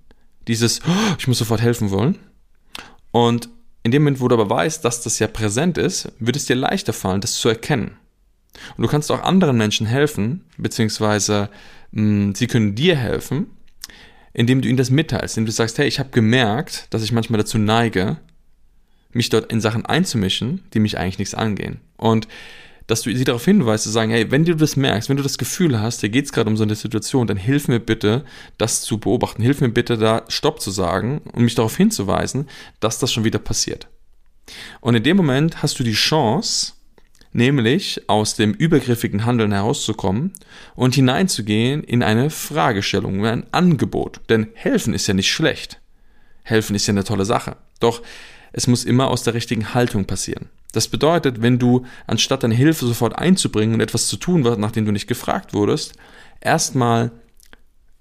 dieses, 0.48 0.80
oh, 0.88 1.14
ich 1.18 1.28
muss 1.28 1.38
sofort 1.38 1.60
helfen 1.60 1.90
wollen. 1.90 2.18
Und 3.10 3.50
in 3.82 3.92
dem 3.92 4.02
Moment, 4.02 4.20
wo 4.20 4.28
du 4.28 4.34
aber 4.34 4.48
weißt, 4.48 4.82
dass 4.84 5.02
das 5.02 5.18
ja 5.18 5.26
präsent 5.26 5.76
ist, 5.76 6.10
wird 6.18 6.36
es 6.36 6.46
dir 6.46 6.56
leichter 6.56 6.94
fallen, 6.94 7.20
das 7.20 7.34
zu 7.34 7.48
erkennen. 7.50 7.96
Und 8.76 8.82
du 8.82 8.88
kannst 8.88 9.12
auch 9.12 9.22
anderen 9.22 9.58
Menschen 9.58 9.86
helfen, 9.86 10.44
beziehungsweise 10.56 11.50
mh, 11.92 12.02
hm, 12.02 12.34
sie 12.34 12.46
können 12.46 12.74
dir 12.74 12.96
helfen, 12.96 13.57
indem 14.32 14.60
du 14.60 14.68
ihnen 14.68 14.76
das 14.76 14.90
mitteilst, 14.90 15.36
indem 15.36 15.46
du 15.46 15.52
sagst, 15.52 15.78
hey, 15.78 15.86
ich 15.86 15.98
habe 15.98 16.10
gemerkt, 16.10 16.86
dass 16.90 17.02
ich 17.02 17.12
manchmal 17.12 17.38
dazu 17.38 17.58
neige, 17.58 18.18
mich 19.12 19.30
dort 19.30 19.50
in 19.50 19.60
Sachen 19.60 19.86
einzumischen, 19.86 20.62
die 20.74 20.80
mich 20.80 20.98
eigentlich 20.98 21.18
nichts 21.18 21.34
angehen. 21.34 21.80
Und 21.96 22.28
dass 22.88 23.02
du 23.02 23.14
sie 23.14 23.24
darauf 23.24 23.44
hinweist, 23.44 23.84
zu 23.84 23.90
sagen, 23.90 24.10
hey, 24.10 24.30
wenn 24.30 24.46
du 24.46 24.56
das 24.56 24.76
merkst, 24.76 25.10
wenn 25.10 25.18
du 25.18 25.22
das 25.22 25.36
Gefühl 25.36 25.78
hast, 25.78 26.02
dir 26.02 26.08
geht 26.08 26.24
es 26.24 26.32
gerade 26.32 26.48
um 26.48 26.56
so 26.56 26.62
eine 26.62 26.74
Situation, 26.74 27.26
dann 27.26 27.36
hilf 27.36 27.68
mir 27.68 27.80
bitte, 27.80 28.24
das 28.56 28.80
zu 28.80 28.98
beobachten. 28.98 29.42
Hilf 29.42 29.60
mir 29.60 29.68
bitte, 29.68 29.98
da 29.98 30.24
Stopp 30.28 30.60
zu 30.60 30.70
sagen 30.70 31.20
und 31.32 31.44
mich 31.44 31.54
darauf 31.54 31.76
hinzuweisen, 31.76 32.48
dass 32.80 32.98
das 32.98 33.12
schon 33.12 33.24
wieder 33.24 33.38
passiert. 33.38 33.88
Und 34.80 34.94
in 34.94 35.02
dem 35.02 35.18
Moment 35.18 35.62
hast 35.62 35.78
du 35.78 35.84
die 35.84 35.92
Chance, 35.92 36.72
nämlich 37.38 38.02
aus 38.08 38.34
dem 38.34 38.52
übergriffigen 38.52 39.24
Handeln 39.24 39.52
herauszukommen 39.52 40.32
und 40.74 40.94
hineinzugehen 40.94 41.82
in 41.82 42.02
eine 42.02 42.28
Fragestellung, 42.28 43.24
ein 43.24 43.46
Angebot. 43.52 44.20
Denn 44.28 44.48
helfen 44.54 44.92
ist 44.92 45.06
ja 45.06 45.14
nicht 45.14 45.32
schlecht. 45.32 45.80
Helfen 46.42 46.76
ist 46.76 46.86
ja 46.86 46.92
eine 46.92 47.04
tolle 47.04 47.24
Sache. 47.24 47.56
Doch 47.80 48.02
es 48.52 48.66
muss 48.66 48.84
immer 48.84 49.08
aus 49.08 49.22
der 49.22 49.34
richtigen 49.34 49.72
Haltung 49.72 50.04
passieren. 50.04 50.50
Das 50.72 50.88
bedeutet, 50.88 51.40
wenn 51.40 51.58
du 51.58 51.86
anstatt 52.06 52.42
deine 52.42 52.54
Hilfe 52.54 52.86
sofort 52.86 53.16
einzubringen 53.16 53.74
und 53.74 53.80
etwas 53.80 54.08
zu 54.08 54.16
tun, 54.16 54.42
nachdem 54.58 54.84
du 54.84 54.92
nicht 54.92 55.06
gefragt 55.06 55.54
wurdest, 55.54 55.94
erstmal 56.40 57.10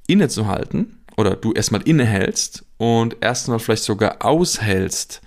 innezuhalten 0.08 0.98
oder 1.16 1.36
du 1.36 1.54
erstmal 1.54 1.84
innehältst 1.84 2.66
und 2.78 3.18
erstmal 3.22 3.60
vielleicht 3.60 3.84
sogar 3.84 4.26
aushältst, 4.26 5.22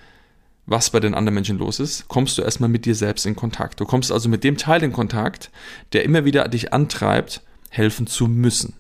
was 0.71 0.91
bei 0.91 1.01
den 1.01 1.15
anderen 1.15 1.35
Menschen 1.35 1.59
los 1.59 1.81
ist, 1.81 2.07
kommst 2.07 2.39
du 2.39 2.43
erstmal 2.43 2.71
mit 2.71 2.87
dir 2.87 2.95
selbst 2.95 3.27
in 3.27 3.35
Kontakt. 3.35 3.81
Du 3.81 3.85
kommst 3.85 4.13
also 4.13 4.29
mit 4.29 4.45
dem 4.45 4.57
Teil 4.57 4.85
in 4.85 4.93
Kontakt, 4.93 5.51
der 5.93 6.05
immer 6.05 6.25
wieder 6.25 6.47
dich 6.47 6.73
antreibt, 6.73 7.43
helfen 7.71 8.07
zu 8.07 8.29
müssen. 8.29 8.75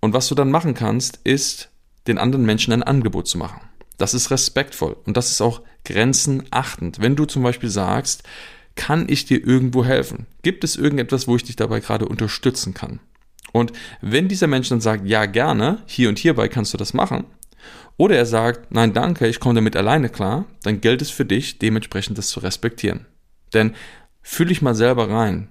Und 0.00 0.12
was 0.12 0.28
du 0.28 0.34
dann 0.34 0.50
machen 0.50 0.74
kannst, 0.74 1.18
ist, 1.24 1.70
den 2.06 2.18
anderen 2.18 2.44
Menschen 2.44 2.74
ein 2.74 2.82
Angebot 2.82 3.26
zu 3.26 3.38
machen. 3.38 3.62
Das 3.96 4.12
ist 4.12 4.30
respektvoll 4.30 4.98
und 5.06 5.16
das 5.16 5.30
ist 5.30 5.40
auch 5.40 5.62
grenzenachtend. 5.86 7.00
Wenn 7.00 7.16
du 7.16 7.24
zum 7.24 7.42
Beispiel 7.42 7.70
sagst, 7.70 8.22
kann 8.74 9.06
ich 9.08 9.24
dir 9.24 9.42
irgendwo 9.42 9.82
helfen? 9.82 10.26
Gibt 10.42 10.62
es 10.62 10.76
irgendetwas, 10.76 11.26
wo 11.26 11.36
ich 11.36 11.44
dich 11.44 11.56
dabei 11.56 11.80
gerade 11.80 12.06
unterstützen 12.06 12.74
kann? 12.74 13.00
Und 13.52 13.72
wenn 14.02 14.28
dieser 14.28 14.46
Mensch 14.46 14.68
dann 14.68 14.82
sagt, 14.82 15.06
ja 15.06 15.24
gerne, 15.24 15.82
hier 15.86 16.10
und 16.10 16.18
hierbei 16.18 16.48
kannst 16.48 16.74
du 16.74 16.76
das 16.76 16.92
machen, 16.92 17.24
oder 17.96 18.16
er 18.16 18.26
sagt, 18.26 18.72
nein, 18.72 18.92
danke, 18.92 19.26
ich 19.26 19.40
komme 19.40 19.54
damit 19.54 19.76
alleine 19.76 20.08
klar, 20.08 20.44
dann 20.62 20.80
gilt 20.80 21.02
es 21.02 21.10
für 21.10 21.24
dich, 21.24 21.58
dementsprechend 21.58 22.18
das 22.18 22.28
zu 22.28 22.40
respektieren. 22.40 23.06
Denn 23.54 23.74
fühl 24.22 24.46
dich 24.46 24.62
mal 24.62 24.74
selber 24.74 25.08
rein. 25.08 25.48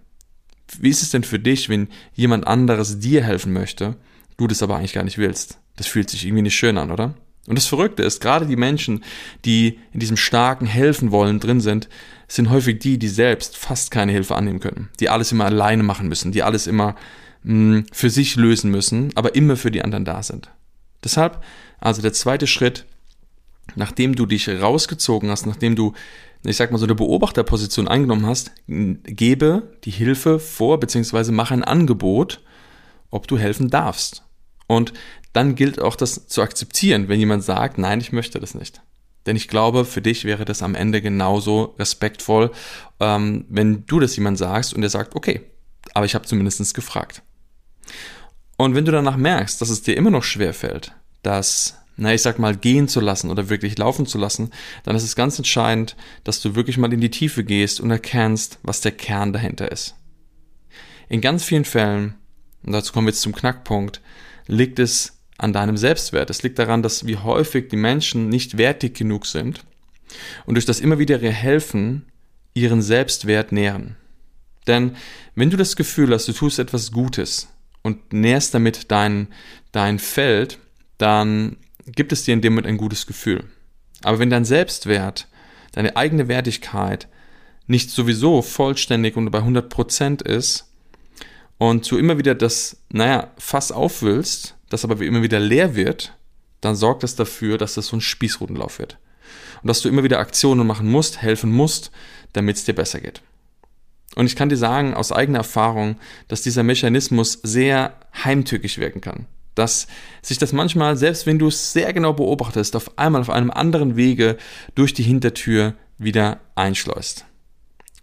Wie 0.80 0.90
ist 0.90 1.02
es 1.02 1.10
denn 1.10 1.24
für 1.24 1.40
dich, 1.40 1.70
wenn 1.70 1.88
jemand 2.14 2.48
anderes 2.48 3.00
dir 3.00 3.24
helfen 3.24 3.54
möchte, 3.54 3.96
du 4.38 4.48
das 4.48 4.62
aber 4.62 4.78
eigentlich 4.78 4.94
gar 4.94 5.04
nicht 5.04 5.18
willst? 5.18 5.60
Das 5.76 5.88
fühlt 5.88 6.10
sich 6.10 6.26
irgendwie 6.26 6.44
nicht 6.44 6.56
schön 6.56 6.78
an, 6.78 6.92
oder? 6.92 7.16
Und 7.48 7.58
das 7.58 7.68
Verrückte 7.68 8.04
ist, 8.04 8.22
gerade 8.22 8.48
die 8.48 8.56
Menschen, 8.56 9.04
die 9.44 9.80
in 9.94 10.00
diesem 10.00 10.18
starken 10.18 10.66
Helfen 10.66 11.12
wollen 11.12 11.40
drin 11.40 11.62
sind, 11.62 11.90
sind 12.28 12.50
häufig 12.50 12.80
die, 12.80 12.98
die 12.98 13.08
selbst 13.08 13.56
fast 13.56 13.92
keine 13.92 14.12
Hilfe 14.12 14.36
annehmen 14.36 14.60
können, 14.60 14.90
die 15.00 15.10
alles 15.10 15.32
immer 15.32 15.46
alleine 15.46 15.84
machen 15.84 16.08
müssen, 16.08 16.32
die 16.32 16.42
alles 16.42 16.66
immer 16.66 16.96
mh, 17.44 17.76
hm, 17.76 17.86
für 17.92 18.10
sich 18.10 18.36
lösen 18.36 18.72
müssen, 18.72 19.12
aber 19.16 19.36
immer 19.36 19.58
für 19.58 19.70
die 19.70 19.84
anderen 19.84 20.06
da 20.06 20.24
sind. 20.24 20.50
Deshalb, 21.04 21.44
also 21.80 22.02
der 22.02 22.14
zweite 22.14 22.48
Schritt, 22.48 22.86
nachdem 23.76 24.16
du 24.16 24.26
dich 24.26 24.48
rausgezogen 24.50 25.30
hast, 25.30 25.46
nachdem 25.46 25.76
du, 25.76 25.94
ich 26.44 26.58
sag 26.58 26.72
mal 26.72 26.78
so 26.78 26.86
eine 26.86 26.96
Beobachterposition 26.96 27.88
eingenommen 27.88 28.26
hast, 28.26 28.52
gebe 28.68 29.76
die 29.84 29.92
Hilfe 29.92 30.40
vor, 30.40 30.80
beziehungsweise 30.80 31.32
mache 31.32 31.54
ein 31.54 31.64
Angebot, 31.64 32.42
ob 33.10 33.28
du 33.28 33.38
helfen 33.38 33.70
darfst. 33.70 34.24
Und 34.68 34.94
dann 35.34 35.56
gilt 35.56 35.80
auch 35.80 35.96
das 35.96 36.28
zu 36.28 36.42
akzeptieren, 36.42 37.08
wenn 37.08 37.20
jemand 37.20 37.44
sagt, 37.44 37.78
nein, 37.78 38.00
ich 38.00 38.12
möchte 38.12 38.40
das 38.40 38.56
nicht. 38.56 38.82
Denn 39.26 39.36
ich 39.36 39.48
glaube, 39.48 39.86
für 39.86 40.02
dich 40.02 40.24
wäre 40.24 40.46
das 40.46 40.62
am 40.62 40.76
Ende 40.76 41.02
genauso 41.02 41.76
respektvoll, 41.80 42.52
ähm, 43.00 43.46
wenn 43.50 43.86
du 43.86 44.00
das 44.00 44.16
jemand 44.16 44.38
sagst 44.38 44.74
und 44.74 44.84
er 44.84 44.90
sagt, 44.90 45.16
okay, 45.16 45.42
aber 45.94 46.06
ich 46.06 46.16
habe 46.16 46.26
zumindest 46.26 46.74
gefragt. 46.74 47.22
Und 48.58 48.76
wenn 48.76 48.86
du 48.86 48.92
danach 48.92 49.18
merkst, 49.18 49.62
dass 49.62 49.70
es 49.70 49.82
dir 49.82 49.98
immer 49.98 50.12
noch 50.12 50.24
schwer 50.24 50.54
fällt, 50.54 50.94
das, 51.26 51.78
na, 51.98 52.14
ich 52.14 52.22
sag 52.22 52.40
mal, 52.40 52.56
gehen 52.56 52.88
zu 52.88 53.00
lassen 53.00 53.30
oder 53.30 53.50
wirklich 53.50 53.78
laufen 53.78 54.06
zu 54.06 54.18
lassen, 54.18 54.52
dann 54.84 54.96
ist 54.96 55.04
es 55.04 55.16
ganz 55.16 55.38
entscheidend, 55.38 55.96
dass 56.24 56.42
du 56.42 56.56
wirklich 56.56 56.78
mal 56.78 56.92
in 56.94 57.02
die 57.02 57.12
Tiefe 57.12 57.44
gehst 57.44 57.80
und 57.80 57.92
erkennst, 57.92 58.60
was 58.64 58.82
der 58.82 58.92
Kern 58.92 59.34
dahinter 59.34 59.72
ist. 59.72 59.96
In 61.10 61.22
ganz 61.22 61.44
vielen 61.44 61.66
Fällen, 61.66 62.16
und 62.64 62.74
dazu 62.74 62.92
kommen 62.92 63.08
wir 63.08 63.12
jetzt 63.12 63.22
zum 63.22 63.36
Knackpunkt, 63.36 64.02
liegt 64.48 64.80
es 64.80 65.20
an 65.38 65.54
deinem 65.54 65.78
Selbstwert. 65.78 66.30
Es 66.30 66.44
liegt 66.44 66.60
daran, 66.60 66.82
dass 66.82 67.06
wie 67.06 67.18
häufig 67.18 67.70
die 67.70 67.76
Menschen 67.76 68.30
nicht 68.30 68.58
wertig 68.58 68.96
genug 68.96 69.26
sind 69.26 69.66
und 70.46 70.56
durch 70.56 70.66
das 70.66 70.80
immer 70.80 71.00
wieder 71.00 71.18
helfen, 71.18 72.06
ihren 72.54 72.82
Selbstwert 72.82 73.52
nähren. 73.52 73.98
Denn 74.68 74.96
wenn 75.36 75.50
du 75.50 75.58
das 75.58 75.76
Gefühl 75.76 76.14
hast, 76.14 76.28
du 76.28 76.34
tust 76.34 76.58
etwas 76.58 76.92
Gutes 76.92 77.50
und 77.84 78.14
nährst 78.14 78.54
damit 78.54 78.92
dein, 78.92 79.28
dein 79.72 80.00
Feld, 80.00 80.60
dann 80.98 81.58
gibt 81.86 82.12
es 82.12 82.24
dir 82.24 82.34
in 82.34 82.42
dem 82.42 82.54
Moment 82.54 82.68
ein 82.68 82.78
gutes 82.78 83.06
Gefühl. 83.06 83.44
Aber 84.04 84.20
wenn 84.20 84.30
dein 84.30 84.46
Selbstwert, 84.46 85.28
deine 85.72 85.96
eigene 85.96 86.28
Wertigkeit 86.28 87.08
nicht 87.68 87.90
sowieso 87.90 88.42
vollständig 88.42 89.16
und 89.18 89.32
bei 89.32 89.40
100% 89.40 90.24
ist 90.26 90.72
und 91.58 91.90
du 91.90 91.98
immer 91.98 92.18
wieder 92.18 92.36
das, 92.36 92.78
naja, 92.90 93.32
Fass 93.38 93.72
auffüllst, 93.72 94.56
das 94.70 94.84
aber 94.84 95.02
immer 95.02 95.24
wieder 95.24 95.40
leer 95.40 95.76
wird, 95.76 96.14
dann 96.62 96.76
sorgt 96.76 97.04
das 97.04 97.16
dafür, 97.16 97.58
dass 97.58 97.76
das 97.76 97.88
so 97.88 97.98
ein 97.98 98.02
Spießrutenlauf 98.02 98.80
wird. 98.80 98.98
Und 99.62 99.68
dass 99.68 99.82
du 99.82 99.90
immer 99.90 100.04
wieder 100.04 100.20
Aktionen 100.20 100.68
machen 100.68 100.90
musst, 100.90 101.22
helfen 101.22 101.52
musst, 101.52 101.92
damit 102.34 102.58
es 102.58 102.66
dir 102.66 102.76
besser 102.76 103.00
geht. 103.00 103.22
Und 104.16 104.28
ich 104.28 104.36
kann 104.36 104.50
dir 104.50 104.58
sagen 104.58 104.94
aus 104.94 105.12
eigener 105.12 105.40
Erfahrung, 105.40 105.98
dass 106.28 106.42
dieser 106.42 106.64
Mechanismus 106.64 107.40
sehr 107.44 108.00
heimtückisch 108.24 108.78
wirken 108.78 109.02
kann. 109.02 109.28
Dass 109.56 109.88
sich 110.22 110.38
das 110.38 110.54
manchmal, 110.54 110.98
selbst 110.98 111.26
wenn 111.26 111.40
du 111.40 111.48
es 111.48 111.74
sehr 111.74 111.92
genau 111.94 112.14
beobachtest, 112.14 112.76
auf 112.76 112.98
einmal 112.98 113.22
auf 113.22 113.30
einem 113.30 113.52
anderen 113.52 113.96
Wege 113.96 114.38
durch 114.76 114.94
die 114.94 115.04
Hintertür 115.04 115.74
wieder 115.98 116.40
einschleust. 116.56 117.26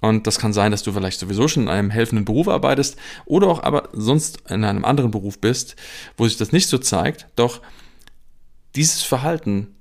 Und 0.02 0.26
das 0.26 0.40
kann 0.40 0.52
sein, 0.52 0.72
dass 0.72 0.82
du 0.82 0.92
vielleicht 0.92 1.20
sowieso 1.20 1.46
schon 1.46 1.64
in 1.64 1.68
einem 1.68 1.90
helfenden 1.90 2.24
Beruf 2.24 2.48
arbeitest 2.48 2.96
oder 3.24 3.46
auch 3.46 3.62
aber 3.62 3.88
sonst 3.92 4.42
in 4.50 4.64
einem 4.64 4.84
anderen 4.84 5.12
Beruf 5.12 5.38
bist, 5.38 5.76
wo 6.16 6.26
sich 6.26 6.36
das 6.36 6.50
nicht 6.50 6.68
so 6.68 6.78
zeigt. 6.78 7.28
Doch 7.36 7.60
dieses 8.74 9.02
Verhalten 9.04 9.76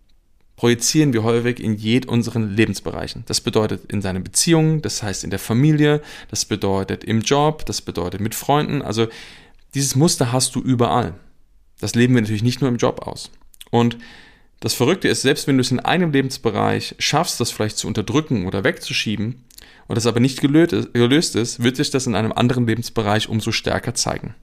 projizieren 0.57 1.11
wir 1.11 1.23
häufig 1.23 1.59
in 1.59 1.75
jed 1.75 2.05
unseren 2.05 2.51
Lebensbereichen. 2.51 3.23
Das 3.25 3.41
bedeutet 3.41 3.91
in 3.91 4.03
seinen 4.03 4.23
Beziehungen, 4.23 4.83
das 4.83 5.01
heißt 5.01 5.23
in 5.23 5.31
der 5.31 5.39
Familie, 5.39 6.03
das 6.29 6.45
bedeutet 6.45 7.03
im 7.03 7.21
Job, 7.21 7.65
das 7.65 7.81
bedeutet 7.81 8.21
mit 8.21 8.35
Freunden. 8.35 8.83
Also 8.83 9.07
dieses 9.73 9.95
Muster 9.95 10.31
hast 10.31 10.53
du 10.53 10.61
überall. 10.61 11.15
Das 11.81 11.95
leben 11.95 12.13
wir 12.15 12.21
natürlich 12.21 12.43
nicht 12.43 12.61
nur 12.61 12.69
im 12.69 12.77
Job 12.77 13.05
aus. 13.05 13.31
Und 13.69 13.97
das 14.61 14.73
Verrückte 14.73 15.07
ist, 15.07 15.23
selbst 15.23 15.47
wenn 15.47 15.57
du 15.57 15.61
es 15.61 15.71
in 15.71 15.79
einem 15.79 16.11
Lebensbereich 16.11 16.95
schaffst, 16.99 17.39
das 17.39 17.51
vielleicht 17.51 17.77
zu 17.77 17.87
unterdrücken 17.87 18.45
oder 18.45 18.63
wegzuschieben, 18.63 19.43
und 19.91 19.95
das 19.95 20.07
aber 20.07 20.21
nicht 20.21 20.39
gelöst 20.39 21.35
ist, 21.35 21.63
wird 21.63 21.75
sich 21.75 21.89
das 21.89 22.07
in 22.07 22.15
einem 22.15 22.31
anderen 22.31 22.65
Lebensbereich 22.65 23.27
umso 23.27 23.51
stärker 23.51 23.93
zeigen. 23.93 24.35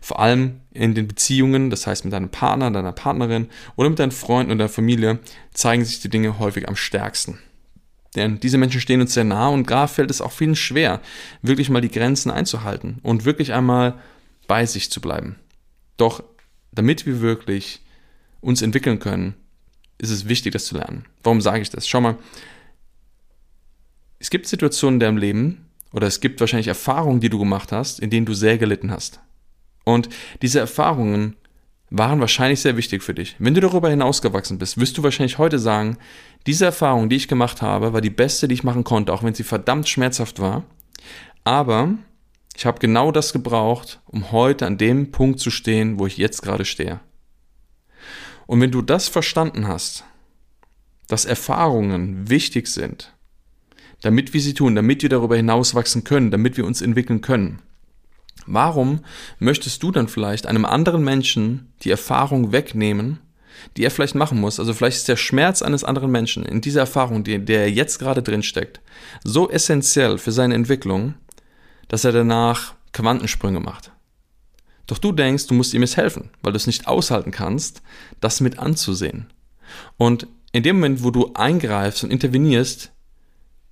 Vor 0.00 0.20
allem 0.20 0.60
in 0.72 0.94
den 0.94 1.08
Beziehungen, 1.08 1.70
das 1.70 1.88
heißt 1.88 2.04
mit 2.04 2.14
deinem 2.14 2.30
Partner, 2.30 2.70
deiner 2.70 2.92
Partnerin 2.92 3.48
oder 3.74 3.90
mit 3.90 3.98
deinen 3.98 4.12
Freunden 4.12 4.52
und 4.52 4.58
deiner 4.58 4.68
Familie, 4.68 5.18
zeigen 5.52 5.84
sich 5.84 5.98
die 6.00 6.08
Dinge 6.08 6.38
häufig 6.38 6.68
am 6.68 6.76
stärksten. 6.76 7.40
Denn 8.14 8.38
diese 8.38 8.58
Menschen 8.58 8.80
stehen 8.80 9.00
uns 9.00 9.12
sehr 9.12 9.24
nah 9.24 9.48
und 9.48 9.66
gerade 9.66 9.92
fällt 9.92 10.10
es 10.10 10.20
auch 10.20 10.30
vielen 10.30 10.54
schwer, 10.54 11.00
wirklich 11.42 11.68
mal 11.68 11.82
die 11.82 11.90
Grenzen 11.90 12.30
einzuhalten 12.30 13.00
und 13.02 13.24
wirklich 13.24 13.52
einmal 13.52 13.94
bei 14.46 14.66
sich 14.66 14.92
zu 14.92 15.00
bleiben. 15.00 15.34
Doch 15.96 16.22
damit 16.76 17.06
wir 17.06 17.20
wirklich 17.20 17.82
uns 18.40 18.62
entwickeln 18.62 18.98
können, 18.98 19.34
ist 19.98 20.10
es 20.10 20.28
wichtig, 20.28 20.52
das 20.52 20.66
zu 20.66 20.76
lernen. 20.76 21.06
Warum 21.22 21.40
sage 21.40 21.62
ich 21.62 21.70
das? 21.70 21.88
Schau 21.88 22.00
mal, 22.00 22.16
es 24.18 24.30
gibt 24.30 24.46
Situationen 24.46 24.96
in 24.96 25.00
deinem 25.00 25.16
Leben 25.16 25.66
oder 25.92 26.06
es 26.06 26.20
gibt 26.20 26.40
wahrscheinlich 26.40 26.68
Erfahrungen, 26.68 27.20
die 27.20 27.30
du 27.30 27.38
gemacht 27.38 27.72
hast, 27.72 28.00
in 28.00 28.10
denen 28.10 28.26
du 28.26 28.34
sehr 28.34 28.58
gelitten 28.58 28.90
hast. 28.90 29.20
Und 29.84 30.08
diese 30.42 30.58
Erfahrungen 30.58 31.36
waren 31.90 32.20
wahrscheinlich 32.20 32.60
sehr 32.60 32.76
wichtig 32.76 33.02
für 33.02 33.14
dich. 33.14 33.36
Wenn 33.38 33.54
du 33.54 33.60
darüber 33.60 33.88
hinausgewachsen 33.88 34.58
bist, 34.58 34.78
wirst 34.78 34.98
du 34.98 35.02
wahrscheinlich 35.02 35.38
heute 35.38 35.58
sagen, 35.58 35.98
diese 36.46 36.64
Erfahrung, 36.64 37.08
die 37.08 37.16
ich 37.16 37.28
gemacht 37.28 37.62
habe, 37.62 37.92
war 37.92 38.00
die 38.00 38.10
beste, 38.10 38.48
die 38.48 38.54
ich 38.54 38.64
machen 38.64 38.84
konnte, 38.84 39.12
auch 39.12 39.22
wenn 39.22 39.34
sie 39.34 39.44
verdammt 39.44 39.88
schmerzhaft 39.88 40.40
war. 40.40 40.64
Aber 41.44 41.94
ich 42.56 42.64
habe 42.64 42.78
genau 42.78 43.12
das 43.12 43.34
gebraucht, 43.34 44.00
um 44.06 44.32
heute 44.32 44.66
an 44.66 44.78
dem 44.78 45.10
Punkt 45.10 45.40
zu 45.40 45.50
stehen, 45.50 45.98
wo 45.98 46.06
ich 46.06 46.16
jetzt 46.16 46.40
gerade 46.40 46.64
stehe. 46.64 47.00
Und 48.46 48.60
wenn 48.62 48.70
du 48.70 48.80
das 48.80 49.08
verstanden 49.08 49.68
hast, 49.68 50.04
dass 51.06 51.26
Erfahrungen 51.26 52.30
wichtig 52.30 52.68
sind, 52.68 53.12
damit 54.00 54.32
wir 54.32 54.40
sie 54.40 54.54
tun, 54.54 54.74
damit 54.74 55.02
wir 55.02 55.10
darüber 55.10 55.36
hinauswachsen 55.36 56.04
können, 56.04 56.30
damit 56.30 56.56
wir 56.56 56.64
uns 56.64 56.80
entwickeln 56.80 57.20
können. 57.20 57.60
Warum 58.46 59.00
möchtest 59.38 59.82
du 59.82 59.90
dann 59.90 60.08
vielleicht 60.08 60.46
einem 60.46 60.64
anderen 60.64 61.04
Menschen 61.04 61.72
die 61.82 61.90
Erfahrung 61.90 62.52
wegnehmen, 62.52 63.18
die 63.76 63.84
er 63.84 63.90
vielleicht 63.90 64.14
machen 64.14 64.40
muss? 64.40 64.60
Also 64.60 64.72
vielleicht 64.72 64.98
ist 64.98 65.08
der 65.08 65.16
Schmerz 65.16 65.60
eines 65.60 65.84
anderen 65.84 66.10
Menschen 66.10 66.44
in 66.44 66.62
dieser 66.62 66.80
Erfahrung, 66.80 67.22
die, 67.22 67.38
der 67.38 67.62
er 67.62 67.70
jetzt 67.70 67.98
gerade 67.98 68.22
drin 68.22 68.42
steckt, 68.42 68.80
so 69.24 69.50
essentiell 69.50 70.18
für 70.18 70.32
seine 70.32 70.54
Entwicklung, 70.54 71.14
dass 71.88 72.04
er 72.04 72.12
danach 72.12 72.74
Quantensprünge 72.92 73.60
macht. 73.60 73.92
Doch 74.86 74.98
du 74.98 75.12
denkst, 75.12 75.46
du 75.46 75.54
musst 75.54 75.74
ihm 75.74 75.82
jetzt 75.82 75.96
helfen, 75.96 76.30
weil 76.42 76.52
du 76.52 76.56
es 76.56 76.66
nicht 76.66 76.86
aushalten 76.86 77.32
kannst, 77.32 77.82
das 78.20 78.40
mit 78.40 78.58
anzusehen. 78.58 79.32
Und 79.96 80.28
in 80.52 80.62
dem 80.62 80.76
Moment, 80.76 81.02
wo 81.02 81.10
du 81.10 81.32
eingreifst 81.34 82.04
und 82.04 82.10
intervenierst, 82.10 82.92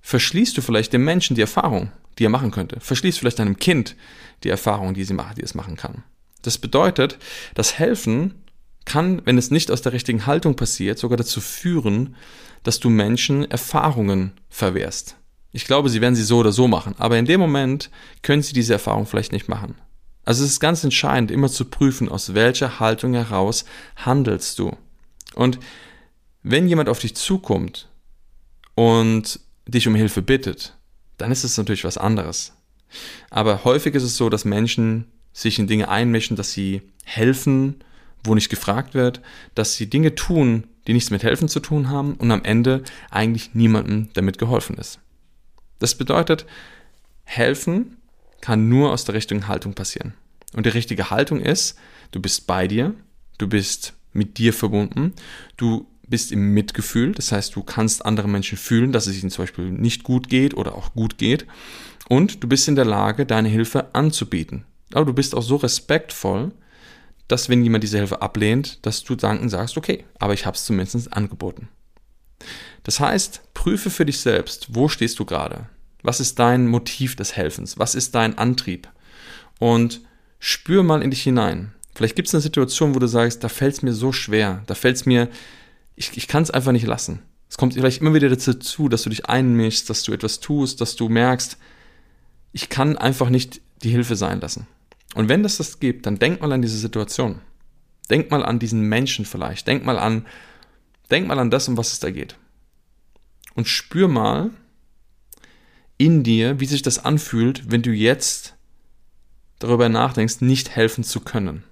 verschließt 0.01 0.57
du 0.57 0.61
vielleicht 0.61 0.93
dem 0.93 1.03
Menschen 1.03 1.35
die 1.35 1.41
Erfahrung, 1.41 1.91
die 2.19 2.25
er 2.25 2.29
machen 2.29 2.51
könnte. 2.51 2.79
Verschließt 2.79 3.17
vielleicht 3.17 3.39
deinem 3.39 3.57
Kind 3.57 3.95
die 4.43 4.49
Erfahrung, 4.49 4.93
die, 4.93 5.03
sie 5.03 5.13
macht, 5.13 5.37
die 5.37 5.43
es 5.43 5.55
machen 5.55 5.77
kann. 5.77 6.03
Das 6.41 6.57
bedeutet, 6.57 7.17
das 7.55 7.79
Helfen 7.79 8.43
kann, 8.83 9.25
wenn 9.25 9.37
es 9.37 9.49
nicht 9.49 9.71
aus 9.71 9.81
der 9.81 9.93
richtigen 9.93 10.27
Haltung 10.27 10.55
passiert, 10.55 10.99
sogar 10.99 11.17
dazu 11.17 11.41
führen, 11.41 12.15
dass 12.61 12.79
du 12.79 12.89
Menschen 12.89 13.49
Erfahrungen 13.49 14.33
verwehrst. 14.49 15.17
Ich 15.55 15.63
glaube, 15.63 15.87
sie 15.87 16.01
werden 16.01 16.15
sie 16.15 16.23
so 16.23 16.39
oder 16.39 16.51
so 16.51 16.67
machen, 16.67 16.95
aber 16.97 17.17
in 17.17 17.25
dem 17.25 17.39
Moment 17.39 17.89
können 18.23 18.41
sie 18.41 18.51
diese 18.51 18.73
Erfahrung 18.73 19.05
vielleicht 19.05 19.31
nicht 19.31 19.47
machen. 19.47 19.75
Also 20.25 20.43
es 20.43 20.49
ist 20.49 20.59
ganz 20.59 20.83
entscheidend, 20.83 21.31
immer 21.31 21.47
zu 21.47 21.63
prüfen, 21.63 22.09
aus 22.09 22.33
welcher 22.33 22.81
Haltung 22.81 23.13
heraus 23.13 23.63
handelst 23.95 24.59
du. 24.59 24.75
Und 25.33 25.59
wenn 26.43 26.67
jemand 26.67 26.89
auf 26.89 26.99
dich 26.99 27.15
zukommt 27.15 27.87
und 28.75 29.39
dich 29.65 29.87
um 29.87 29.95
Hilfe 29.95 30.21
bittet, 30.21 30.75
dann 31.15 31.31
ist 31.31 31.45
es 31.45 31.57
natürlich 31.57 31.85
was 31.85 31.97
anderes. 31.97 32.51
Aber 33.29 33.63
häufig 33.63 33.95
ist 33.95 34.03
es 34.03 34.17
so, 34.17 34.27
dass 34.27 34.43
Menschen 34.43 35.05
sich 35.31 35.57
in 35.57 35.67
Dinge 35.67 35.87
einmischen, 35.87 36.35
dass 36.35 36.51
sie 36.51 36.81
helfen, 37.05 37.81
wo 38.25 38.35
nicht 38.35 38.49
gefragt 38.49 38.93
wird, 38.93 39.21
dass 39.53 39.75
sie 39.75 39.89
Dinge 39.89 40.15
tun, 40.15 40.65
die 40.85 40.91
nichts 40.91 41.11
mit 41.11 41.23
Helfen 41.23 41.47
zu 41.47 41.61
tun 41.61 41.89
haben 41.89 42.15
und 42.15 42.29
am 42.31 42.43
Ende 42.43 42.83
eigentlich 43.09 43.55
niemandem 43.55 44.09
damit 44.15 44.37
geholfen 44.37 44.75
ist. 44.75 44.99
Das 45.79 45.95
bedeutet, 45.95 46.45
helfen 47.23 47.97
kann 48.41 48.69
nur 48.69 48.91
aus 48.91 49.05
der 49.05 49.15
richtigen 49.15 49.47
Haltung 49.47 49.73
passieren. 49.73 50.13
Und 50.53 50.65
die 50.65 50.69
richtige 50.71 51.09
Haltung 51.09 51.39
ist, 51.41 51.77
du 52.11 52.21
bist 52.21 52.47
bei 52.47 52.67
dir, 52.67 52.93
du 53.37 53.47
bist 53.47 53.93
mit 54.13 54.37
dir 54.37 54.53
verbunden, 54.53 55.13
du 55.57 55.87
bist 56.07 56.31
im 56.31 56.53
Mitgefühl, 56.53 57.13
das 57.13 57.31
heißt, 57.31 57.55
du 57.55 57.63
kannst 57.63 58.05
andere 58.05 58.29
Menschen 58.29 58.57
fühlen, 58.57 58.91
dass 58.91 59.07
es 59.07 59.19
ihnen 59.19 59.31
zum 59.31 59.43
Beispiel 59.43 59.71
nicht 59.71 60.03
gut 60.03 60.29
geht 60.29 60.53
oder 60.53 60.75
auch 60.75 60.93
gut 60.93 61.17
geht. 61.17 61.45
Und 62.07 62.43
du 62.43 62.47
bist 62.47 62.67
in 62.67 62.75
der 62.75 62.85
Lage, 62.85 63.25
deine 63.25 63.49
Hilfe 63.49 63.93
anzubieten. 63.93 64.65
Aber 64.93 65.05
du 65.05 65.13
bist 65.13 65.33
auch 65.33 65.41
so 65.41 65.55
respektvoll, 65.55 66.51
dass 67.27 67.49
wenn 67.49 67.63
jemand 67.63 67.83
diese 67.83 67.97
Hilfe 67.97 68.21
ablehnt, 68.21 68.85
dass 68.85 69.03
du 69.03 69.15
dann 69.15 69.49
sagst, 69.49 69.77
okay, 69.77 70.05
aber 70.19 70.33
ich 70.33 70.45
habe 70.45 70.55
es 70.55 70.65
zumindest 70.65 71.11
angeboten. 71.11 71.67
Das 72.85 72.99
heißt, 72.99 73.41
prüfe 73.55 73.89
für 73.89 74.05
dich 74.05 74.19
selbst, 74.19 74.67
wo 74.69 74.87
stehst 74.87 75.19
du 75.19 75.25
gerade? 75.25 75.67
Was 76.03 76.19
ist 76.19 76.37
dein 76.37 76.67
Motiv 76.67 77.15
des 77.15 77.35
Helfens? 77.35 77.79
Was 77.79 77.95
ist 77.95 78.13
dein 78.13 78.37
Antrieb? 78.37 78.87
Und 79.59 80.01
spür 80.37 80.83
mal 80.83 81.01
in 81.01 81.09
dich 81.09 81.23
hinein. 81.23 81.73
Vielleicht 81.95 82.15
gibt 82.15 82.27
es 82.27 82.35
eine 82.35 82.41
Situation, 82.41 82.93
wo 82.93 82.99
du 82.99 83.07
sagst, 83.07 83.43
da 83.43 83.49
fällt 83.49 83.73
es 83.73 83.81
mir 83.81 83.93
so 83.93 84.11
schwer, 84.11 84.61
da 84.67 84.75
fällt 84.75 84.97
es 84.97 85.05
mir, 85.07 85.29
ich, 85.95 86.15
ich 86.15 86.27
kann 86.27 86.43
es 86.43 86.51
einfach 86.51 86.73
nicht 86.73 86.85
lassen. 86.85 87.23
Es 87.49 87.57
kommt 87.57 87.73
vielleicht 87.73 88.01
immer 88.01 88.13
wieder 88.13 88.29
dazu, 88.29 88.87
dass 88.87 89.01
du 89.01 89.09
dich 89.09 89.25
einmischst, 89.25 89.89
dass 89.89 90.03
du 90.03 90.13
etwas 90.13 90.39
tust, 90.39 90.79
dass 90.79 90.95
du 90.95 91.09
merkst, 91.09 91.57
ich 92.51 92.69
kann 92.69 92.97
einfach 92.97 93.29
nicht 93.29 93.61
die 93.81 93.89
Hilfe 93.89 94.15
sein 94.15 94.41
lassen. 94.41 94.67
Und 95.15 95.27
wenn 95.27 95.41
das 95.41 95.57
das 95.57 95.79
gibt, 95.79 96.05
dann 96.05 96.19
denk 96.19 96.41
mal 96.41 96.51
an 96.51 96.61
diese 96.61 96.77
Situation. 96.77 97.41
Denk 98.11 98.29
mal 98.29 98.45
an 98.45 98.59
diesen 98.59 98.81
Menschen 98.81 99.25
vielleicht. 99.25 99.65
Denk 99.65 99.85
mal 99.85 99.97
an, 99.97 100.27
denk 101.09 101.27
mal 101.27 101.39
an 101.39 101.49
das, 101.49 101.67
um 101.67 101.77
was 101.77 101.93
es 101.93 101.99
da 101.99 102.11
geht. 102.11 102.35
Und 103.55 103.67
spür 103.67 104.07
mal 104.07 104.51
in 105.97 106.23
dir, 106.23 106.59
wie 106.59 106.65
sich 106.65 106.81
das 106.81 106.99
anfühlt, 106.99 107.71
wenn 107.71 107.81
du 107.81 107.91
jetzt 107.91 108.55
darüber 109.59 109.89
nachdenkst, 109.89 110.41
nicht 110.41 110.75
helfen 110.75 111.03
zu 111.03 111.21
können. 111.21 111.63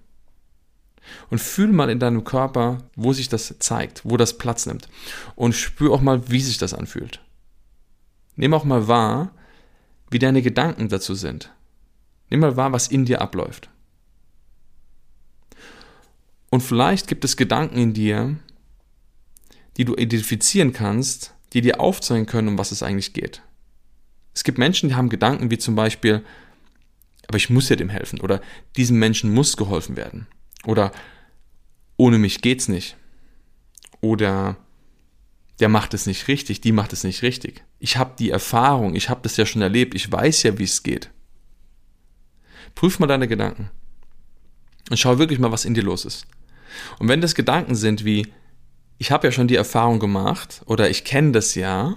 Und 1.29 1.39
fühl 1.39 1.67
mal 1.67 1.89
in 1.89 1.99
deinem 1.99 2.23
Körper, 2.23 2.77
wo 2.95 3.11
sich 3.11 3.27
das 3.27 3.55
zeigt, 3.59 4.01
wo 4.05 4.15
das 4.15 4.37
Platz 4.37 4.65
nimmt. 4.65 4.87
Und 5.35 5.53
spür 5.53 5.91
auch 5.91 6.01
mal, 6.01 6.31
wie 6.31 6.41
sich 6.41 6.57
das 6.57 6.73
anfühlt. 6.73 7.21
Nimm 8.35 8.53
auch 8.53 8.63
mal 8.63 8.87
wahr, 8.87 9.31
wie 10.09 10.19
deine 10.19 10.41
Gedanken 10.41 10.87
dazu 10.89 11.13
sind. 11.13 11.53
Nimm 12.29 12.39
mal 12.39 12.55
wahr, 12.55 12.71
was 12.71 12.87
in 12.87 13.05
dir 13.05 13.21
abläuft. 13.21 13.69
Und 16.49 16.61
vielleicht 16.61 17.07
gibt 17.07 17.25
es 17.25 17.35
Gedanken 17.35 17.77
in 17.77 17.93
dir, 17.93 18.37
die 19.77 19.85
du 19.85 19.95
identifizieren 19.95 20.71
kannst, 20.71 21.32
die 21.53 21.61
dir 21.61 21.79
aufzeigen 21.79 22.25
können, 22.25 22.49
um 22.49 22.57
was 22.57 22.71
es 22.71 22.83
eigentlich 22.83 23.13
geht. 23.13 23.41
Es 24.33 24.43
gibt 24.43 24.57
Menschen, 24.57 24.89
die 24.89 24.95
haben 24.95 25.09
Gedanken 25.09 25.51
wie 25.51 25.57
zum 25.57 25.75
Beispiel, 25.75 26.23
aber 27.27 27.37
ich 27.37 27.49
muss 27.49 27.69
ja 27.69 27.75
dem 27.75 27.89
helfen 27.89 28.19
oder 28.19 28.41
diesem 28.75 28.97
Menschen 28.97 29.33
muss 29.33 29.57
geholfen 29.57 29.95
werden 29.95 30.27
oder 30.65 30.91
ohne 31.97 32.17
mich 32.17 32.41
geht's 32.41 32.67
nicht 32.67 32.97
oder 34.01 34.57
der 35.59 35.69
macht 35.69 35.93
es 35.93 36.07
nicht 36.07 36.27
richtig, 36.27 36.61
die 36.61 36.71
macht 36.71 36.93
es 36.93 37.03
nicht 37.03 37.21
richtig. 37.21 37.63
Ich 37.79 37.97
habe 37.97 38.15
die 38.17 38.31
Erfahrung, 38.31 38.95
ich 38.95 39.09
habe 39.09 39.21
das 39.21 39.37
ja 39.37 39.45
schon 39.45 39.61
erlebt, 39.61 39.93
ich 39.93 40.11
weiß 40.11 40.43
ja, 40.43 40.57
wie 40.57 40.63
es 40.63 40.81
geht. 40.81 41.11
Prüf 42.73 42.97
mal 42.97 43.07
deine 43.07 43.27
Gedanken 43.27 43.69
und 44.89 44.97
schau 44.97 45.19
wirklich 45.19 45.39
mal, 45.39 45.51
was 45.51 45.65
in 45.65 45.75
dir 45.75 45.83
los 45.83 46.05
ist. 46.05 46.25
Und 46.97 47.07
wenn 47.07 47.21
das 47.21 47.35
Gedanken 47.35 47.75
sind 47.75 48.03
wie, 48.03 48.27
ich 48.97 49.11
habe 49.11 49.27
ja 49.27 49.31
schon 49.31 49.47
die 49.47 49.55
Erfahrung 49.55 49.99
gemacht 49.99 50.61
oder 50.65 50.89
ich 50.89 51.03
kenne 51.03 51.31
das 51.31 51.55
ja, 51.55 51.95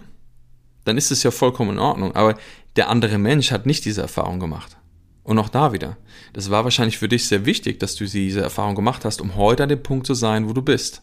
dann 0.84 0.96
ist 0.96 1.10
es 1.10 1.22
ja 1.22 1.30
vollkommen 1.30 1.72
in 1.72 1.78
Ordnung. 1.78 2.14
Aber 2.14 2.36
der 2.76 2.88
andere 2.88 3.18
Mensch 3.18 3.50
hat 3.50 3.66
nicht 3.66 3.84
diese 3.84 4.02
Erfahrung 4.02 4.40
gemacht. 4.40 4.76
Und 5.24 5.38
auch 5.38 5.48
da 5.48 5.72
wieder. 5.72 5.96
Das 6.32 6.50
war 6.50 6.62
wahrscheinlich 6.62 6.98
für 6.98 7.08
dich 7.08 7.26
sehr 7.26 7.44
wichtig, 7.46 7.80
dass 7.80 7.96
du 7.96 8.04
diese 8.04 8.42
Erfahrung 8.42 8.76
gemacht 8.76 9.04
hast, 9.04 9.20
um 9.20 9.34
heute 9.34 9.64
an 9.64 9.68
dem 9.68 9.82
Punkt 9.82 10.06
zu 10.06 10.14
sein, 10.14 10.48
wo 10.48 10.52
du 10.52 10.62
bist. 10.62 11.02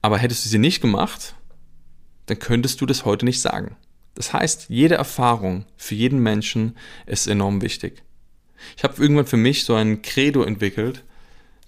Aber 0.00 0.16
hättest 0.16 0.44
du 0.44 0.48
sie 0.48 0.58
nicht 0.58 0.80
gemacht, 0.80 1.34
dann 2.26 2.38
könntest 2.38 2.80
du 2.80 2.86
das 2.86 3.04
heute 3.04 3.26
nicht 3.26 3.40
sagen. 3.40 3.76
Das 4.14 4.32
heißt, 4.32 4.66
jede 4.68 4.94
Erfahrung 4.94 5.66
für 5.76 5.94
jeden 5.94 6.20
Menschen 6.20 6.76
ist 7.06 7.26
enorm 7.26 7.60
wichtig. 7.60 8.02
Ich 8.76 8.84
habe 8.84 9.00
irgendwann 9.00 9.26
für 9.26 9.36
mich 9.36 9.64
so 9.64 9.74
ein 9.74 10.02
Credo 10.02 10.42
entwickelt, 10.42 11.04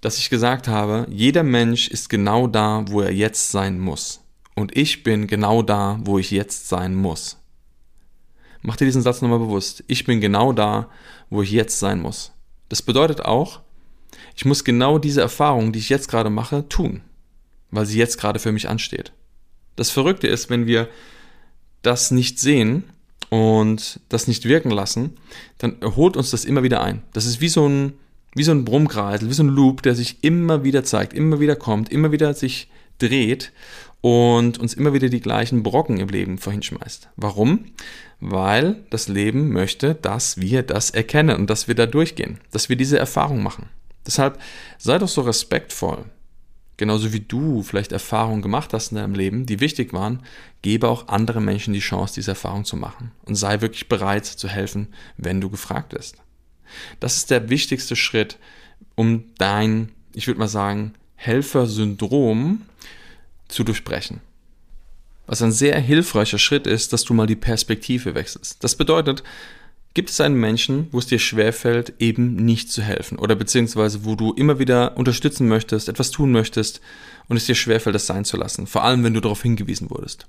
dass 0.01 0.17
ich 0.17 0.29
gesagt 0.29 0.67
habe, 0.67 1.07
jeder 1.09 1.43
Mensch 1.43 1.87
ist 1.87 2.09
genau 2.09 2.47
da, 2.47 2.83
wo 2.87 3.01
er 3.01 3.13
jetzt 3.13 3.51
sein 3.51 3.79
muss. 3.79 4.21
Und 4.55 4.75
ich 4.75 5.03
bin 5.03 5.27
genau 5.27 5.61
da, 5.61 5.99
wo 6.03 6.19
ich 6.19 6.31
jetzt 6.31 6.67
sein 6.67 6.95
muss. 6.95 7.37
Mach 8.61 8.75
dir 8.75 8.85
diesen 8.85 9.01
Satz 9.01 9.21
nochmal 9.21 9.39
bewusst. 9.39 9.83
Ich 9.87 10.03
bin 10.05 10.21
genau 10.21 10.53
da, 10.53 10.89
wo 11.29 11.41
ich 11.41 11.51
jetzt 11.51 11.79
sein 11.79 12.01
muss. 12.01 12.31
Das 12.69 12.81
bedeutet 12.81 13.21
auch, 13.21 13.61
ich 14.35 14.45
muss 14.45 14.63
genau 14.63 14.97
diese 14.97 15.21
Erfahrung, 15.21 15.71
die 15.71 15.79
ich 15.79 15.89
jetzt 15.89 16.09
gerade 16.09 16.29
mache, 16.29 16.67
tun, 16.69 17.01
weil 17.69 17.85
sie 17.85 17.97
jetzt 17.97 18.17
gerade 18.17 18.39
für 18.39 18.51
mich 18.51 18.69
ansteht. 18.69 19.13
Das 19.75 19.89
Verrückte 19.89 20.27
ist, 20.27 20.49
wenn 20.49 20.67
wir 20.67 20.89
das 21.81 22.11
nicht 22.11 22.39
sehen 22.39 22.83
und 23.29 23.99
das 24.09 24.27
nicht 24.27 24.45
wirken 24.45 24.71
lassen, 24.71 25.17
dann 25.57 25.77
holt 25.83 26.17
uns 26.17 26.31
das 26.31 26.45
immer 26.45 26.63
wieder 26.63 26.81
ein. 26.81 27.01
Das 27.13 27.25
ist 27.25 27.41
wie 27.41 27.49
so 27.49 27.67
ein, 27.67 27.93
wie 28.33 28.43
so 28.43 28.51
ein 28.51 28.65
Brummkreisel, 28.65 29.29
wie 29.29 29.33
so 29.33 29.43
ein 29.43 29.49
Loop, 29.49 29.81
der 29.81 29.95
sich 29.95 30.23
immer 30.23 30.63
wieder 30.63 30.83
zeigt, 30.83 31.13
immer 31.13 31.39
wieder 31.39 31.55
kommt, 31.55 31.91
immer 31.91 32.11
wieder 32.11 32.33
sich 32.33 32.69
dreht 32.97 33.51
und 34.01 34.57
uns 34.57 34.73
immer 34.73 34.93
wieder 34.93 35.09
die 35.09 35.21
gleichen 35.21 35.63
Brocken 35.63 35.99
im 35.99 36.09
Leben 36.09 36.37
vorhinschmeißt. 36.37 37.09
Warum? 37.15 37.65
Weil 38.19 38.83
das 38.89 39.07
Leben 39.07 39.51
möchte, 39.51 39.95
dass 39.95 40.39
wir 40.39 40.63
das 40.63 40.89
erkennen 40.89 41.37
und 41.37 41.49
dass 41.49 41.67
wir 41.67 41.75
da 41.75 41.85
durchgehen, 41.85 42.39
dass 42.51 42.69
wir 42.69 42.75
diese 42.75 42.97
Erfahrung 42.97 43.43
machen. 43.43 43.69
Deshalb 44.05 44.39
sei 44.77 44.97
doch 44.97 45.07
so 45.07 45.21
respektvoll. 45.21 46.05
Genauso 46.77 47.13
wie 47.13 47.19
du 47.19 47.61
vielleicht 47.61 47.91
Erfahrungen 47.91 48.41
gemacht 48.41 48.73
hast 48.73 48.91
in 48.91 48.97
deinem 48.97 49.13
Leben, 49.13 49.45
die 49.45 49.59
wichtig 49.59 49.93
waren, 49.93 50.23
gebe 50.63 50.87
auch 50.87 51.09
anderen 51.09 51.45
Menschen 51.45 51.75
die 51.75 51.79
Chance, 51.79 52.15
diese 52.15 52.31
Erfahrung 52.31 52.65
zu 52.65 52.75
machen. 52.75 53.11
Und 53.25 53.35
sei 53.35 53.61
wirklich 53.61 53.87
bereit 53.87 54.25
zu 54.25 54.47
helfen, 54.47 54.87
wenn 55.15 55.41
du 55.41 55.51
gefragt 55.51 55.89
bist. 55.89 56.20
Das 56.99 57.17
ist 57.17 57.31
der 57.31 57.49
wichtigste 57.49 57.95
Schritt, 57.95 58.37
um 58.95 59.25
dein, 59.37 59.89
ich 60.13 60.27
würde 60.27 60.39
mal 60.39 60.47
sagen, 60.47 60.93
Helfersyndrom 61.15 62.63
zu 63.47 63.63
durchbrechen. 63.63 64.21
Was 65.27 65.41
ein 65.41 65.51
sehr 65.51 65.79
hilfreicher 65.79 66.39
Schritt 66.39 66.67
ist, 66.67 66.93
dass 66.93 67.03
du 67.03 67.13
mal 67.13 67.27
die 67.27 67.35
Perspektive 67.35 68.15
wechselst. 68.15 68.63
Das 68.63 68.75
bedeutet, 68.75 69.23
gibt 69.93 70.09
es 70.09 70.21
einen 70.21 70.35
Menschen, 70.35 70.87
wo 70.91 70.99
es 70.99 71.07
dir 71.07 71.19
schwerfällt, 71.19 71.93
eben 71.99 72.35
nicht 72.35 72.71
zu 72.71 72.81
helfen 72.81 73.19
oder 73.19 73.35
beziehungsweise 73.35 74.05
wo 74.05 74.15
du 74.15 74.33
immer 74.33 74.59
wieder 74.59 74.97
unterstützen 74.97 75.47
möchtest, 75.47 75.89
etwas 75.89 76.11
tun 76.11 76.31
möchtest 76.31 76.81
und 77.27 77.37
es 77.37 77.45
dir 77.45 77.55
schwerfällt, 77.55 77.95
das 77.95 78.07
sein 78.07 78.25
zu 78.25 78.37
lassen, 78.37 78.67
vor 78.67 78.83
allem 78.83 79.03
wenn 79.03 79.13
du 79.13 79.21
darauf 79.21 79.41
hingewiesen 79.41 79.89
wurdest. 79.89 80.27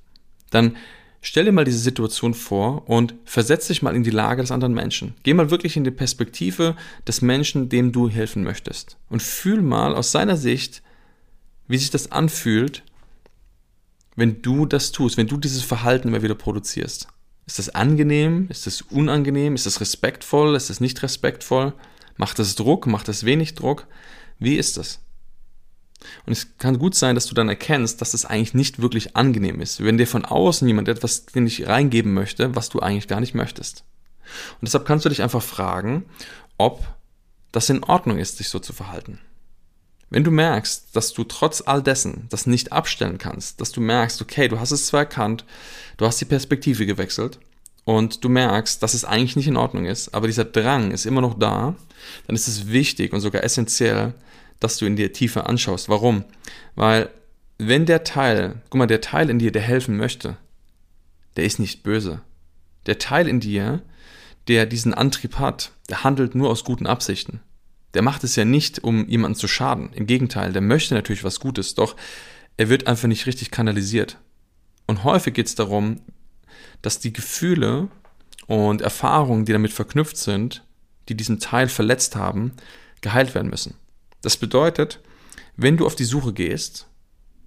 Dann 0.50 0.76
stell 1.22 1.46
dir 1.46 1.52
mal 1.52 1.64
diese 1.64 1.78
Situation 1.78 2.34
vor 2.34 2.88
und 2.90 3.14
versetz 3.24 3.68
dich 3.68 3.80
mal 3.80 3.96
in 3.96 4.02
die 4.02 4.10
Lage 4.10 4.42
des 4.42 4.50
anderen 4.50 4.74
Menschen. 4.74 5.14
Geh 5.22 5.32
mal 5.32 5.50
wirklich 5.50 5.78
in 5.78 5.84
die 5.84 5.90
Perspektive 5.90 6.76
des 7.06 7.22
Menschen, 7.22 7.70
dem 7.70 7.92
du 7.92 8.10
helfen 8.10 8.42
möchtest 8.42 8.98
und 9.08 9.22
fühl 9.22 9.62
mal 9.62 9.94
aus 9.94 10.12
seiner 10.12 10.36
Sicht, 10.36 10.82
wie 11.68 11.78
sich 11.78 11.90
das 11.90 12.12
anfühlt, 12.12 12.82
wenn 14.16 14.42
du 14.42 14.66
das 14.66 14.92
tust, 14.92 15.16
wenn 15.16 15.28
du 15.28 15.38
dieses 15.38 15.62
Verhalten 15.62 16.08
immer 16.08 16.22
wieder 16.22 16.34
produzierst? 16.34 17.08
Ist 17.46 17.58
das 17.58 17.70
angenehm? 17.70 18.48
Ist 18.50 18.66
das 18.66 18.82
unangenehm? 18.82 19.54
Ist 19.54 19.66
das 19.66 19.80
respektvoll? 19.80 20.54
Ist 20.54 20.70
das 20.70 20.80
nicht 20.80 21.02
respektvoll? 21.02 21.72
Macht 22.16 22.38
das 22.38 22.56
Druck? 22.56 22.86
Macht 22.86 23.08
das 23.08 23.24
wenig 23.24 23.54
Druck? 23.54 23.86
Wie 24.38 24.56
ist 24.56 24.76
das? 24.76 25.00
Und 26.26 26.32
es 26.32 26.58
kann 26.58 26.78
gut 26.78 26.94
sein, 26.94 27.14
dass 27.14 27.26
du 27.26 27.34
dann 27.34 27.48
erkennst, 27.48 28.00
dass 28.00 28.12
das 28.12 28.24
eigentlich 28.24 28.54
nicht 28.54 28.80
wirklich 28.80 29.16
angenehm 29.16 29.60
ist, 29.60 29.82
wenn 29.82 29.98
dir 29.98 30.06
von 30.06 30.24
außen 30.24 30.66
jemand 30.66 30.88
etwas 30.88 31.26
in 31.34 31.44
dich 31.44 31.66
reingeben 31.66 32.12
möchte, 32.12 32.54
was 32.54 32.68
du 32.68 32.80
eigentlich 32.80 33.08
gar 33.08 33.20
nicht 33.20 33.34
möchtest. 33.34 33.84
Und 34.54 34.62
deshalb 34.62 34.86
kannst 34.86 35.04
du 35.04 35.08
dich 35.08 35.22
einfach 35.22 35.42
fragen, 35.42 36.04
ob 36.58 36.84
das 37.50 37.68
in 37.68 37.84
Ordnung 37.84 38.18
ist, 38.18 38.38
sich 38.38 38.48
so 38.48 38.58
zu 38.58 38.72
verhalten. 38.72 39.18
Wenn 40.10 40.24
du 40.24 40.30
merkst, 40.30 40.94
dass 40.94 41.12
du 41.12 41.24
trotz 41.24 41.62
all 41.64 41.82
dessen 41.82 42.26
das 42.28 42.46
nicht 42.46 42.72
abstellen 42.72 43.18
kannst, 43.18 43.60
dass 43.60 43.72
du 43.72 43.80
merkst, 43.80 44.20
okay, 44.20 44.48
du 44.48 44.60
hast 44.60 44.70
es 44.70 44.86
zwar 44.86 45.00
erkannt, 45.00 45.44
du 45.96 46.06
hast 46.06 46.20
die 46.20 46.26
Perspektive 46.26 46.84
gewechselt 46.84 47.38
und 47.84 48.22
du 48.22 48.28
merkst, 48.28 48.82
dass 48.82 48.94
es 48.94 49.04
eigentlich 49.04 49.36
nicht 49.36 49.48
in 49.48 49.56
Ordnung 49.56 49.86
ist, 49.86 50.14
aber 50.14 50.26
dieser 50.26 50.44
Drang 50.44 50.90
ist 50.90 51.06
immer 51.06 51.22
noch 51.22 51.38
da, 51.38 51.74
dann 52.26 52.36
ist 52.36 52.46
es 52.46 52.68
wichtig 52.68 53.12
und 53.12 53.20
sogar 53.20 53.42
essentiell, 53.42 54.14
dass 54.62 54.78
du 54.78 54.86
in 54.86 54.96
dir 54.96 55.12
tiefer 55.12 55.48
anschaust. 55.48 55.88
Warum? 55.88 56.24
Weil 56.74 57.10
wenn 57.58 57.86
der 57.86 58.04
Teil, 58.04 58.62
guck 58.70 58.78
mal, 58.78 58.86
der 58.86 59.00
Teil 59.00 59.30
in 59.30 59.38
dir, 59.38 59.52
der 59.52 59.62
helfen 59.62 59.96
möchte, 59.96 60.36
der 61.36 61.44
ist 61.44 61.58
nicht 61.58 61.82
böse. 61.82 62.20
Der 62.86 62.98
Teil 62.98 63.28
in 63.28 63.40
dir, 63.40 63.82
der 64.48 64.66
diesen 64.66 64.94
Antrieb 64.94 65.38
hat, 65.38 65.72
der 65.88 66.04
handelt 66.04 66.34
nur 66.34 66.50
aus 66.50 66.64
guten 66.64 66.86
Absichten 66.86 67.40
der 67.94 68.02
macht 68.02 68.24
es 68.24 68.36
ja 68.36 68.44
nicht, 68.44 68.82
um 68.82 69.06
jemanden 69.08 69.36
zu 69.36 69.48
schaden. 69.48 69.92
Im 69.92 70.06
Gegenteil, 70.06 70.52
der 70.52 70.62
möchte 70.62 70.94
natürlich 70.94 71.24
was 71.24 71.40
Gutes, 71.40 71.74
doch 71.74 71.96
er 72.56 72.68
wird 72.68 72.86
einfach 72.86 73.08
nicht 73.08 73.26
richtig 73.26 73.50
kanalisiert. 73.50 74.18
Und 74.86 75.04
häufig 75.04 75.34
geht 75.34 75.46
es 75.46 75.54
darum, 75.54 76.00
dass 76.80 77.00
die 77.00 77.12
Gefühle 77.12 77.88
und 78.46 78.82
Erfahrungen, 78.82 79.44
die 79.44 79.52
damit 79.52 79.72
verknüpft 79.72 80.16
sind, 80.16 80.64
die 81.08 81.16
diesen 81.16 81.40
Teil 81.40 81.68
verletzt 81.68 82.16
haben, 82.16 82.52
geheilt 83.00 83.34
werden 83.34 83.50
müssen. 83.50 83.74
Das 84.22 84.36
bedeutet, 84.36 85.00
wenn 85.56 85.76
du 85.76 85.84
auf 85.84 85.96
die 85.96 86.04
Suche 86.04 86.32
gehst 86.32 86.86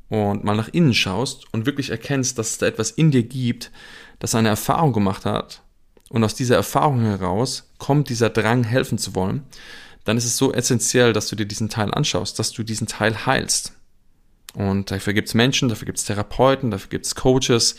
und 0.10 0.44
mal 0.44 0.56
nach 0.56 0.70
innen 0.70 0.94
schaust 0.94 1.52
und 1.54 1.66
wirklich 1.66 1.90
erkennst, 1.90 2.38
dass 2.38 2.52
es 2.52 2.58
da 2.60 2.68
etwas 2.68 2.92
in 2.92 3.12
dir 3.12 3.24
gibt, 3.24 3.72
das 4.20 4.36
eine 4.36 4.50
Erfahrung 4.50 4.94
gemacht 4.94 5.26
hat 5.26 5.64
und 6.10 6.24
aus 6.24 6.36
dieser 6.36 6.56
Erfahrung 6.56 7.02
heraus 7.02 7.72
kommt 7.78 8.10
dieser 8.10 8.30
Drang, 8.30 8.64
helfen 8.64 8.98
zu 8.98 9.16
wollen, 9.16 9.44
dann 10.04 10.18
ist 10.18 10.26
es 10.26 10.38
so 10.38 10.54
essentiell, 10.54 11.14
dass 11.14 11.30
du 11.30 11.36
dir 11.36 11.48
diesen 11.48 11.70
Teil 11.70 11.94
anschaust, 11.94 12.38
dass 12.38 12.52
du 12.52 12.64
diesen 12.64 12.88
Teil 12.88 13.26
heilst. 13.26 13.74
Und 14.54 14.92
dafür 14.92 15.14
gibt 15.14 15.28
es 15.28 15.34
Menschen, 15.34 15.68
dafür 15.68 15.86
gibt 15.88 15.98
es 15.98 16.06
Therapeuten, 16.06 16.72
dafür 16.72 16.90
gibt 16.90 17.06
es 17.06 17.16
Coaches, 17.16 17.76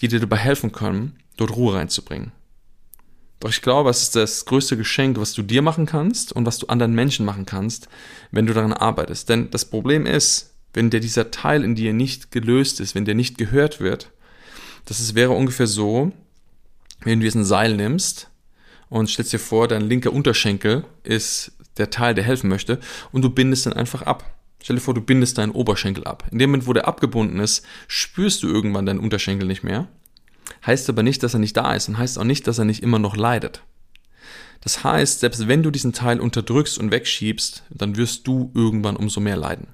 die 0.00 0.08
dir 0.08 0.20
dabei 0.20 0.36
helfen 0.36 0.72
können, 0.72 1.18
dort 1.36 1.54
Ruhe 1.54 1.74
reinzubringen. 1.74 2.32
Doch 3.40 3.50
ich 3.50 3.62
glaube, 3.62 3.88
es 3.88 4.02
ist 4.02 4.16
das 4.16 4.44
größte 4.44 4.76
Geschenk, 4.76 5.18
was 5.18 5.32
du 5.32 5.42
dir 5.42 5.62
machen 5.62 5.86
kannst 5.86 6.32
und 6.32 6.44
was 6.46 6.58
du 6.58 6.66
anderen 6.66 6.94
Menschen 6.94 7.24
machen 7.24 7.46
kannst, 7.46 7.88
wenn 8.30 8.46
du 8.46 8.52
daran 8.52 8.74
arbeitest. 8.74 9.30
Denn 9.30 9.50
das 9.50 9.64
Problem 9.64 10.04
ist, 10.04 10.54
wenn 10.74 10.90
dir 10.90 11.00
dieser 11.00 11.30
Teil 11.30 11.64
in 11.64 11.74
dir 11.74 11.94
nicht 11.94 12.30
gelöst 12.30 12.80
ist, 12.80 12.94
wenn 12.94 13.06
der 13.06 13.14
nicht 13.14 13.38
gehört 13.38 13.80
wird, 13.80 14.10
das 14.84 15.00
ist, 15.00 15.14
wäre 15.14 15.32
ungefähr 15.32 15.66
so, 15.66 16.12
wenn 17.02 17.20
du 17.20 17.24
jetzt 17.24 17.34
ein 17.34 17.44
Seil 17.44 17.76
nimmst 17.76 18.28
und 18.88 19.08
stellst 19.08 19.32
dir 19.32 19.38
vor, 19.38 19.68
dein 19.68 19.82
linker 19.82 20.12
Unterschenkel 20.12 20.84
ist 21.02 21.52
der 21.78 21.90
Teil, 21.90 22.14
der 22.14 22.24
helfen 22.24 22.50
möchte, 22.50 22.78
und 23.10 23.22
du 23.22 23.30
bindest 23.30 23.66
dann 23.66 23.72
einfach 23.72 24.02
ab. 24.02 24.38
Stell 24.62 24.76
dir 24.76 24.82
vor, 24.82 24.94
du 24.94 25.00
bindest 25.00 25.38
deinen 25.38 25.52
Oberschenkel 25.52 26.04
ab. 26.04 26.24
In 26.30 26.38
dem 26.38 26.50
Moment, 26.50 26.66
wo 26.66 26.74
der 26.74 26.86
abgebunden 26.86 27.40
ist, 27.40 27.64
spürst 27.88 28.42
du 28.42 28.48
irgendwann 28.48 28.84
deinen 28.84 29.00
Unterschenkel 29.00 29.48
nicht 29.48 29.62
mehr. 29.62 29.88
Heißt 30.64 30.88
aber 30.88 31.02
nicht, 31.02 31.22
dass 31.22 31.34
er 31.34 31.40
nicht 31.40 31.56
da 31.56 31.74
ist 31.74 31.88
und 31.88 31.98
heißt 31.98 32.18
auch 32.18 32.24
nicht, 32.24 32.46
dass 32.46 32.58
er 32.58 32.64
nicht 32.64 32.82
immer 32.82 32.98
noch 32.98 33.16
leidet. 33.16 33.62
Das 34.60 34.84
heißt, 34.84 35.20
selbst 35.20 35.48
wenn 35.48 35.62
du 35.62 35.70
diesen 35.70 35.92
Teil 35.92 36.20
unterdrückst 36.20 36.78
und 36.78 36.90
wegschiebst, 36.90 37.64
dann 37.70 37.96
wirst 37.96 38.26
du 38.26 38.50
irgendwann 38.54 38.96
umso 38.96 39.20
mehr 39.20 39.36
leiden. 39.36 39.68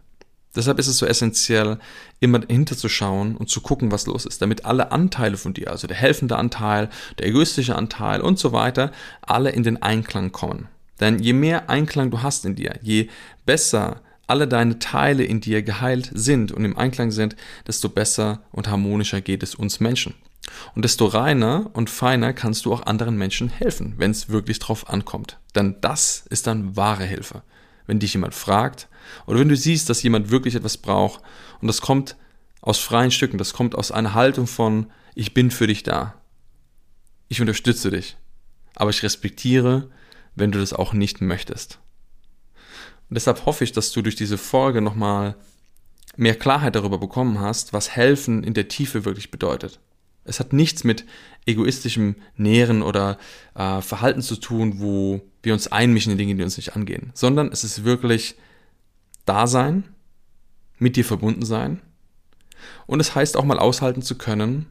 Deshalb 0.55 0.79
ist 0.79 0.87
es 0.87 0.97
so 0.97 1.07
essentiell, 1.07 1.79
immer 2.19 2.41
hinterzuschauen 2.49 3.37
und 3.37 3.51
zu 3.51 3.61
gucken, 3.61 3.93
was 3.93 4.07
los 4.07 4.25
ist, 4.25 4.41
damit 4.41 4.65
alle 4.65 4.91
Anteile 4.91 5.37
von 5.37 5.53
dir, 5.53 5.71
also 5.71 5.87
der 5.87 5.97
helfende 5.97 6.37
Anteil, 6.37 6.89
der 7.19 7.27
egoistische 7.27 7.77
Anteil 7.77 8.23
und 8.23 8.39
so 8.39 8.53
weiter, 8.53 8.91
alle 9.21 9.51
in 9.51 9.65
den 9.65 9.83
Einklang 9.83 10.33
kommen. 10.33 10.69
Denn 10.99 11.19
je 11.19 11.35
mehr 11.35 11.69
Einklang 11.69 12.11
du 12.11 12.23
hast 12.23 12.47
in 12.47 12.55
dir, 12.55 12.79
je 12.81 13.09
besser 13.45 14.01
alle 14.27 14.49
deine 14.49 14.79
Teile 14.79 15.25
in 15.25 15.41
dir 15.41 15.63
geheilt 15.63 16.11
sind 16.15 16.53
und 16.53 16.65
im 16.65 16.77
Einklang 16.77 17.11
sind, 17.11 17.37
desto 17.67 17.89
besser 17.89 18.43
und 18.51 18.69
harmonischer 18.69 19.21
geht 19.21 19.43
es 19.43 19.55
uns 19.55 19.79
Menschen. 19.79 20.15
Und 20.75 20.85
desto 20.85 21.07
reiner 21.07 21.71
und 21.73 21.91
feiner 21.91 22.33
kannst 22.33 22.65
du 22.65 22.73
auch 22.73 22.87
anderen 22.87 23.17
Menschen 23.17 23.49
helfen, 23.49 23.95
wenn 23.97 24.11
es 24.11 24.29
wirklich 24.29 24.59
drauf 24.59 24.89
ankommt. 24.89 25.39
Denn 25.55 25.77
das 25.81 26.25
ist 26.29 26.47
dann 26.47 26.77
wahre 26.77 27.05
Hilfe. 27.05 27.43
Wenn 27.87 27.99
dich 27.99 28.15
jemand 28.15 28.35
fragt 28.35 28.89
oder 29.27 29.39
wenn 29.39 29.49
du 29.49 29.57
siehst, 29.57 29.89
dass 29.89 30.03
jemand 30.03 30.31
wirklich 30.31 30.55
etwas 30.55 30.77
braucht 30.77 31.23
und 31.61 31.69
das 31.69 31.81
kommt 31.81 32.17
aus 32.61 32.79
freien 32.79 33.11
Stücken, 33.11 33.39
das 33.39 33.53
kommt 33.53 33.75
aus 33.75 33.93
einer 33.93 34.15
Haltung 34.15 34.47
von, 34.47 34.91
ich 35.15 35.35
bin 35.35 35.51
für 35.51 35.67
dich 35.67 35.83
da. 35.83 36.15
Ich 37.29 37.41
unterstütze 37.41 37.91
dich. 37.91 38.17
Aber 38.75 38.91
ich 38.91 39.03
respektiere, 39.03 39.89
wenn 40.35 40.53
du 40.53 40.59
das 40.59 40.73
auch 40.73 40.93
nicht 40.93 41.21
möchtest. 41.21 41.79
Und 43.09 43.15
deshalb 43.15 43.47
hoffe 43.47 43.65
ich, 43.65 43.73
dass 43.73 43.93
du 43.93 44.03
durch 44.03 44.17
diese 44.17 44.37
Folge 44.37 44.83
nochmal 44.83 45.37
mehr 46.17 46.35
Klarheit 46.35 46.75
darüber 46.75 46.99
bekommen 46.99 47.41
hast, 47.41 47.73
was 47.73 47.91
helfen 47.91 48.43
in 48.43 48.55
der 48.55 48.69
Tiefe 48.69 49.05
wirklich 49.05 49.31
bedeutet. 49.31 49.81
Es 50.27 50.41
hat 50.41 50.53
nichts 50.53 50.85
mit 50.85 51.05
egoistischem 51.47 52.17
Nähren 52.37 52.83
oder 52.83 53.19
äh, 53.55 53.81
Verhalten 53.81 54.23
zu 54.23 54.37
tun, 54.37 54.81
wo 54.81 55.21
wir 55.43 55.53
uns 55.53 55.69
einmischen 55.69 56.13
in 56.13 56.19
Dinge, 56.19 56.35
die 56.35 56.43
uns 56.43 56.57
nicht 56.57 56.75
angehen, 56.75 57.11
sondern 57.15 57.53
es 57.53 57.65
ist 57.65 57.85
wirklich 57.85 58.35
Dasein, 59.25 59.85
mit 60.79 60.97
dir 60.97 61.05
verbunden 61.05 61.45
sein. 61.45 61.81
Und 62.87 63.01
es 63.01 63.15
heißt 63.15 63.37
auch 63.37 63.45
mal 63.45 63.59
aushalten 63.59 64.03
zu 64.03 64.17
können, 64.17 64.67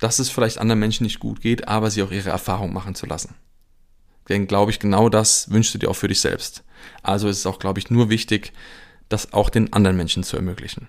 dass 0.00 0.18
es 0.18 0.30
vielleicht 0.30 0.58
anderen 0.58 0.80
Menschen 0.80 1.04
nicht 1.04 1.20
gut 1.20 1.40
geht, 1.40 1.68
aber 1.68 1.90
sie 1.90 2.02
auch 2.02 2.10
ihre 2.10 2.30
Erfahrung 2.30 2.72
machen 2.72 2.94
zu 2.94 3.06
lassen. 3.06 3.34
Denn 4.28 4.46
glaube 4.46 4.70
ich, 4.70 4.78
genau 4.78 5.08
das 5.08 5.50
wünschst 5.50 5.74
du 5.74 5.78
dir 5.78 5.90
auch 5.90 5.96
für 5.96 6.08
dich 6.08 6.20
selbst. 6.20 6.64
Also 7.02 7.28
ist 7.28 7.38
es 7.38 7.46
auch, 7.46 7.58
glaube 7.58 7.78
ich, 7.78 7.90
nur 7.90 8.10
wichtig, 8.10 8.52
das 9.08 9.32
auch 9.32 9.50
den 9.50 9.72
anderen 9.72 9.96
Menschen 9.96 10.24
zu 10.24 10.36
ermöglichen. 10.36 10.88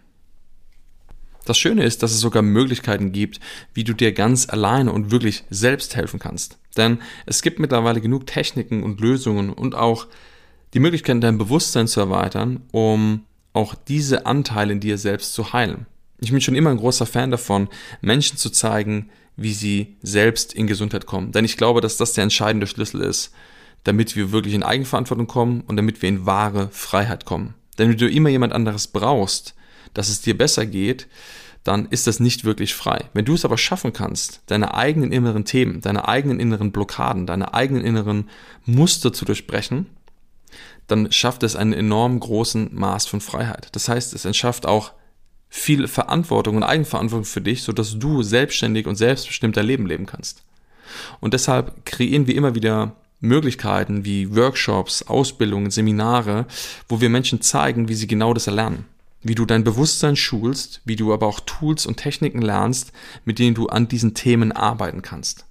Das 1.48 1.58
Schöne 1.58 1.86
ist, 1.86 2.04
dass 2.04 2.12
es 2.12 2.20
sogar 2.20 2.44
Möglichkeiten 2.44 3.14
gibt, 3.14 3.40
wie 3.74 3.86
du 3.86 3.94
dir 3.94 4.12
ganz 4.12 4.50
alleine 4.50 4.92
und 4.92 5.12
wirklich 5.12 5.46
selbst 5.50 5.96
helfen 5.96 6.20
kannst. 6.20 6.58
Denn 6.76 7.00
es 7.26 7.42
gibt 7.42 7.58
mittlerweile 7.58 8.02
genug 8.02 8.28
Techniken 8.28 8.84
und 8.84 9.00
Lösungen 9.00 9.54
und 9.54 9.74
auch 9.74 10.08
die 10.74 10.82
Möglichkeit, 10.82 11.24
dein 11.24 11.38
Bewusstsein 11.38 11.88
zu 11.88 12.02
erweitern, 12.02 12.64
um 12.74 13.24
auch 13.54 13.76
diese 13.76 14.26
Anteile 14.26 14.74
in 14.74 14.82
dir 14.82 14.98
selbst 14.98 15.34
zu 15.34 15.54
heilen. 15.54 15.86
Ich 16.20 16.32
bin 16.32 16.42
schon 16.42 16.56
immer 16.56 16.72
ein 16.72 16.78
großer 16.78 17.06
Fan 17.06 17.32
davon, 17.32 17.70
Menschen 18.02 18.38
zu 18.38 18.50
zeigen, 18.50 19.10
wie 19.38 19.54
sie 19.54 19.96
selbst 20.02 20.52
in 20.52 20.68
Gesundheit 20.68 21.06
kommen. 21.06 21.32
Denn 21.32 21.46
ich 21.46 21.56
glaube, 21.56 21.80
dass 21.80 21.96
das 21.96 22.12
der 22.12 22.24
entscheidende 22.24 22.68
Schlüssel 22.68 23.00
ist, 23.00 23.32
damit 23.86 24.18
wir 24.18 24.34
wirklich 24.34 24.54
in 24.54 24.64
Eigenverantwortung 24.64 25.28
kommen 25.28 25.62
und 25.62 25.78
damit 25.78 26.02
wir 26.02 26.10
in 26.10 26.26
wahre 26.26 26.68
Freiheit 26.72 27.24
kommen. 27.24 27.54
Denn 27.78 27.90
wenn 27.90 27.98
du 27.98 28.10
immer 28.10 28.28
jemand 28.28 28.52
anderes 28.52 28.88
brauchst, 28.88 29.54
dass 29.98 30.10
es 30.10 30.22
dir 30.22 30.38
besser 30.38 30.66
geht, 30.66 31.08
dann 31.64 31.88
ist 31.88 32.08
das 32.08 32.20
nicht 32.20 32.46
wirklich 32.46 32.74
frei. 32.76 33.06
Wenn 33.14 33.26
du 33.26 33.34
es 33.34 33.44
aber 33.44 33.58
schaffen 33.58 33.92
kannst, 33.92 34.42
deine 34.46 34.74
eigenen 34.74 35.12
inneren 35.12 35.44
Themen, 35.44 35.82
deine 35.82 36.08
eigenen 36.08 36.40
inneren 36.40 36.72
Blockaden, 36.72 37.26
deine 37.26 37.54
eigenen 37.54 37.84
inneren 37.84 38.30
Muster 38.66 39.12
zu 39.12 39.26
durchbrechen, 39.26 39.88
dann 40.88 41.12
schafft 41.12 41.44
es 41.44 41.58
einen 41.58 41.74
enorm 41.74 42.20
großen 42.20 42.70
Maß 42.74 43.08
von 43.08 43.20
Freiheit. 43.20 43.68
Das 43.74 43.90
heißt, 43.90 44.14
es 44.14 44.24
entschafft 44.24 44.66
auch 44.66 44.94
viel 45.50 45.88
Verantwortung 45.88 46.56
und 46.58 46.64
Eigenverantwortung 46.64 47.26
für 47.26 47.42
dich, 47.42 47.64
sodass 47.64 48.00
du 48.00 48.22
selbstständig 48.24 48.86
und 48.88 48.96
selbstbestimmt 48.96 49.58
dein 49.58 49.66
Leben 49.66 49.88
leben 49.88 50.06
kannst. 50.06 50.44
Und 51.20 51.34
deshalb 51.34 51.86
kreieren 51.86 52.28
wir 52.28 52.36
immer 52.36 52.56
wieder 52.56 52.96
Möglichkeiten 53.20 54.06
wie 54.06 54.34
Workshops, 54.36 55.04
Ausbildungen, 55.04 55.72
Seminare, 55.72 56.46
wo 56.88 57.02
wir 57.02 57.10
Menschen 57.10 57.42
zeigen, 57.42 57.90
wie 57.90 57.96
sie 57.96 58.08
genau 58.08 58.34
das 58.34 58.48
erlernen 58.48 58.86
wie 59.28 59.36
du 59.36 59.46
dein 59.46 59.64
Bewusstsein 59.64 60.16
schulst, 60.16 60.82
wie 60.86 60.96
du 60.96 61.14
aber 61.14 61.28
auch 61.28 61.40
Tools 61.40 61.86
und 61.86 61.98
Techniken 61.98 62.42
lernst, 62.42 62.92
mit 63.26 63.40
denen 63.40 63.56
du 63.56 63.68
an 63.68 63.88
diesen 63.88 64.14
Themen 64.14 64.52
arbeiten 64.52 65.02
kannst. 65.02 65.46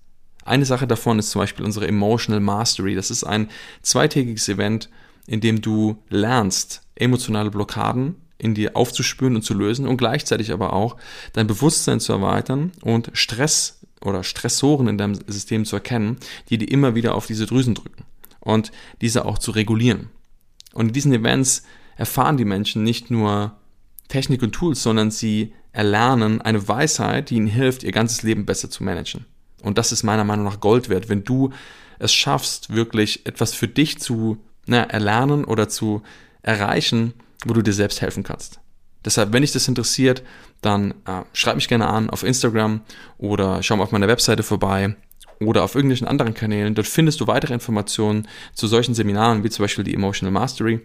Eine 0.44 0.64
Sache 0.64 0.86
davon 0.86 1.18
ist 1.18 1.30
zum 1.30 1.40
Beispiel 1.40 1.64
unsere 1.64 1.88
Emotional 1.88 2.40
Mastery. 2.40 2.94
Das 2.94 3.10
ist 3.10 3.24
ein 3.24 3.50
zweitägiges 3.82 4.48
Event, 4.48 4.88
in 5.26 5.40
dem 5.40 5.60
du 5.60 5.98
lernst, 6.08 6.82
emotionale 6.94 7.50
Blockaden 7.50 8.14
in 8.38 8.54
dir 8.54 8.76
aufzuspüren 8.76 9.36
und 9.36 9.42
zu 9.42 9.54
lösen 9.54 9.88
und 9.88 9.96
gleichzeitig 9.96 10.52
aber 10.52 10.72
auch 10.72 10.96
dein 11.32 11.46
Bewusstsein 11.46 12.00
zu 12.00 12.12
erweitern 12.12 12.72
und 12.82 13.10
Stress 13.14 13.80
oder 14.02 14.22
Stressoren 14.22 14.88
in 14.88 14.98
deinem 14.98 15.14
System 15.26 15.64
zu 15.64 15.76
erkennen, 15.76 16.18
die 16.48 16.58
dir 16.58 16.70
immer 16.70 16.94
wieder 16.94 17.14
auf 17.14 17.26
diese 17.26 17.46
Drüsen 17.46 17.74
drücken 17.74 18.04
und 18.40 18.70
diese 19.00 19.24
auch 19.24 19.38
zu 19.38 19.50
regulieren. 19.50 20.10
Und 20.74 20.88
in 20.88 20.92
diesen 20.92 21.12
Events 21.12 21.64
erfahren 21.96 22.36
die 22.36 22.44
Menschen 22.44 22.84
nicht 22.84 23.10
nur 23.10 23.56
Technik 24.08 24.42
und 24.42 24.52
Tools, 24.52 24.82
sondern 24.82 25.10
sie 25.10 25.52
erlernen 25.72 26.40
eine 26.40 26.66
Weisheit, 26.68 27.30
die 27.30 27.36
ihnen 27.36 27.46
hilft, 27.46 27.82
ihr 27.82 27.92
ganzes 27.92 28.22
Leben 28.22 28.46
besser 28.46 28.70
zu 28.70 28.82
managen. 28.82 29.26
Und 29.62 29.78
das 29.78 29.92
ist 29.92 30.02
meiner 30.02 30.24
Meinung 30.24 30.44
nach 30.44 30.60
Gold 30.60 30.88
wert, 30.88 31.08
wenn 31.08 31.24
du 31.24 31.50
es 31.98 32.12
schaffst, 32.12 32.74
wirklich 32.74 33.26
etwas 33.26 33.54
für 33.54 33.68
dich 33.68 33.98
zu 33.98 34.38
na, 34.66 34.82
erlernen 34.82 35.44
oder 35.44 35.68
zu 35.68 36.02
erreichen, 36.42 37.14
wo 37.44 37.54
du 37.54 37.62
dir 37.62 37.72
selbst 37.72 38.00
helfen 38.00 38.22
kannst. 38.22 38.60
Deshalb, 39.04 39.32
wenn 39.32 39.42
dich 39.42 39.52
das 39.52 39.68
interessiert, 39.68 40.22
dann 40.60 40.92
äh, 41.06 41.22
schreib 41.32 41.54
mich 41.54 41.68
gerne 41.68 41.86
an 41.86 42.10
auf 42.10 42.22
Instagram 42.22 42.80
oder 43.18 43.62
schau 43.62 43.76
mal 43.76 43.84
auf 43.84 43.92
meiner 43.92 44.08
Webseite 44.08 44.42
vorbei 44.42 44.96
oder 45.40 45.64
auf 45.64 45.74
irgendwelchen 45.74 46.06
anderen 46.06 46.34
Kanälen. 46.34 46.74
Dort 46.74 46.86
findest 46.86 47.20
du 47.20 47.26
weitere 47.26 47.54
Informationen 47.54 48.26
zu 48.54 48.66
solchen 48.66 48.94
Seminaren, 48.94 49.44
wie 49.44 49.50
zum 49.50 49.64
Beispiel 49.64 49.84
die 49.84 49.94
Emotional 49.94 50.32
Mastery. 50.32 50.80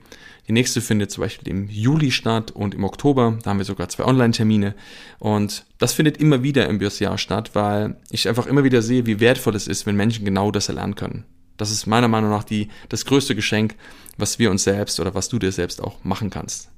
Die 0.47 0.53
nächste 0.53 0.81
findet 0.81 1.11
zum 1.11 1.21
Beispiel 1.21 1.47
im 1.47 1.69
Juli 1.69 2.11
statt 2.11 2.51
und 2.51 2.73
im 2.73 2.83
Oktober. 2.83 3.37
Da 3.43 3.51
haben 3.51 3.59
wir 3.59 3.65
sogar 3.65 3.89
zwei 3.89 4.05
Online-Termine. 4.05 4.75
Und 5.19 5.65
das 5.77 5.93
findet 5.93 6.17
immer 6.17 6.43
wieder 6.43 6.67
im 6.67 6.79
Jahr 6.81 7.17
statt, 7.17 7.51
weil 7.53 7.97
ich 8.09 8.27
einfach 8.27 8.47
immer 8.47 8.63
wieder 8.63 8.81
sehe, 8.81 9.05
wie 9.05 9.19
wertvoll 9.19 9.55
es 9.55 9.67
ist, 9.67 9.85
wenn 9.85 9.95
Menschen 9.95 10.25
genau 10.25 10.51
das 10.51 10.67
erlernen 10.67 10.95
können. 10.95 11.25
Das 11.57 11.71
ist 11.71 11.85
meiner 11.85 12.07
Meinung 12.07 12.31
nach 12.31 12.43
die, 12.43 12.69
das 12.89 13.05
größte 13.05 13.35
Geschenk, 13.35 13.75
was 14.17 14.39
wir 14.39 14.49
uns 14.49 14.63
selbst 14.63 14.99
oder 14.99 15.13
was 15.13 15.29
du 15.29 15.37
dir 15.37 15.51
selbst 15.51 15.81
auch 15.81 16.03
machen 16.03 16.29
kannst. 16.29 16.69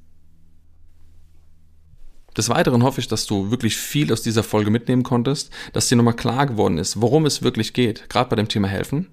Des 2.37 2.49
Weiteren 2.49 2.83
hoffe 2.83 2.99
ich, 2.99 3.07
dass 3.07 3.25
du 3.25 3.51
wirklich 3.51 3.77
viel 3.77 4.11
aus 4.11 4.21
dieser 4.21 4.43
Folge 4.43 4.71
mitnehmen 4.71 5.03
konntest, 5.03 5.51
dass 5.71 5.87
dir 5.87 5.95
nochmal 5.95 6.15
klar 6.15 6.47
geworden 6.47 6.77
ist, 6.77 7.01
worum 7.01 7.25
es 7.25 7.43
wirklich 7.43 7.73
geht, 7.73 8.09
gerade 8.09 8.29
bei 8.29 8.35
dem 8.35 8.47
Thema 8.47 8.67
Helfen 8.67 9.07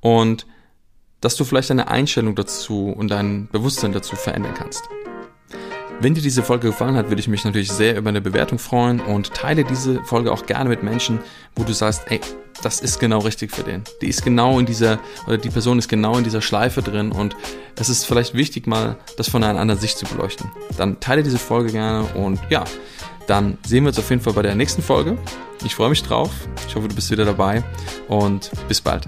und 0.00 0.46
dass 1.20 1.36
du 1.36 1.44
vielleicht 1.44 1.70
deine 1.70 1.88
Einstellung 1.88 2.34
dazu 2.34 2.88
und 2.88 3.08
dein 3.08 3.48
Bewusstsein 3.48 3.92
dazu 3.92 4.16
verändern 4.16 4.54
kannst. 4.54 4.82
Wenn 5.98 6.14
dir 6.14 6.20
diese 6.20 6.42
Folge 6.42 6.68
gefallen 6.68 6.94
hat, 6.94 7.08
würde 7.08 7.20
ich 7.20 7.28
mich 7.28 7.44
natürlich 7.44 7.72
sehr 7.72 7.96
über 7.96 8.10
eine 8.10 8.20
Bewertung 8.20 8.58
freuen 8.58 9.00
und 9.00 9.32
teile 9.32 9.64
diese 9.64 10.04
Folge 10.04 10.30
auch 10.30 10.44
gerne 10.44 10.68
mit 10.68 10.82
Menschen, 10.82 11.20
wo 11.54 11.64
du 11.64 11.72
sagst, 11.72 12.02
ey, 12.10 12.20
das 12.62 12.80
ist 12.80 13.00
genau 13.00 13.20
richtig 13.20 13.54
für 13.54 13.62
den. 13.62 13.82
Die 14.02 14.08
ist 14.08 14.22
genau 14.22 14.58
in 14.58 14.66
dieser, 14.66 14.98
oder 15.26 15.38
die 15.38 15.48
Person 15.48 15.78
ist 15.78 15.88
genau 15.88 16.16
in 16.18 16.24
dieser 16.24 16.42
Schleife 16.42 16.82
drin 16.82 17.12
und 17.12 17.34
es 17.76 17.88
ist 17.88 18.04
vielleicht 18.04 18.34
wichtig, 18.34 18.66
mal 18.66 18.96
das 19.16 19.28
von 19.28 19.42
einer 19.42 19.58
anderen 19.58 19.80
Sicht 19.80 19.96
zu 19.96 20.04
beleuchten. 20.06 20.50
Dann 20.76 21.00
teile 21.00 21.22
diese 21.22 21.38
Folge 21.38 21.72
gerne 21.72 22.04
und 22.14 22.40
ja, 22.50 22.64
dann 23.26 23.56
sehen 23.66 23.84
wir 23.84 23.88
uns 23.88 23.98
auf 23.98 24.10
jeden 24.10 24.22
Fall 24.22 24.34
bei 24.34 24.42
der 24.42 24.54
nächsten 24.54 24.82
Folge. 24.82 25.16
Ich 25.64 25.74
freue 25.74 25.88
mich 25.88 26.02
drauf. 26.02 26.30
Ich 26.68 26.76
hoffe, 26.76 26.88
du 26.88 26.94
bist 26.94 27.10
wieder 27.10 27.24
dabei 27.24 27.64
und 28.08 28.50
bis 28.68 28.80
bald. 28.82 29.06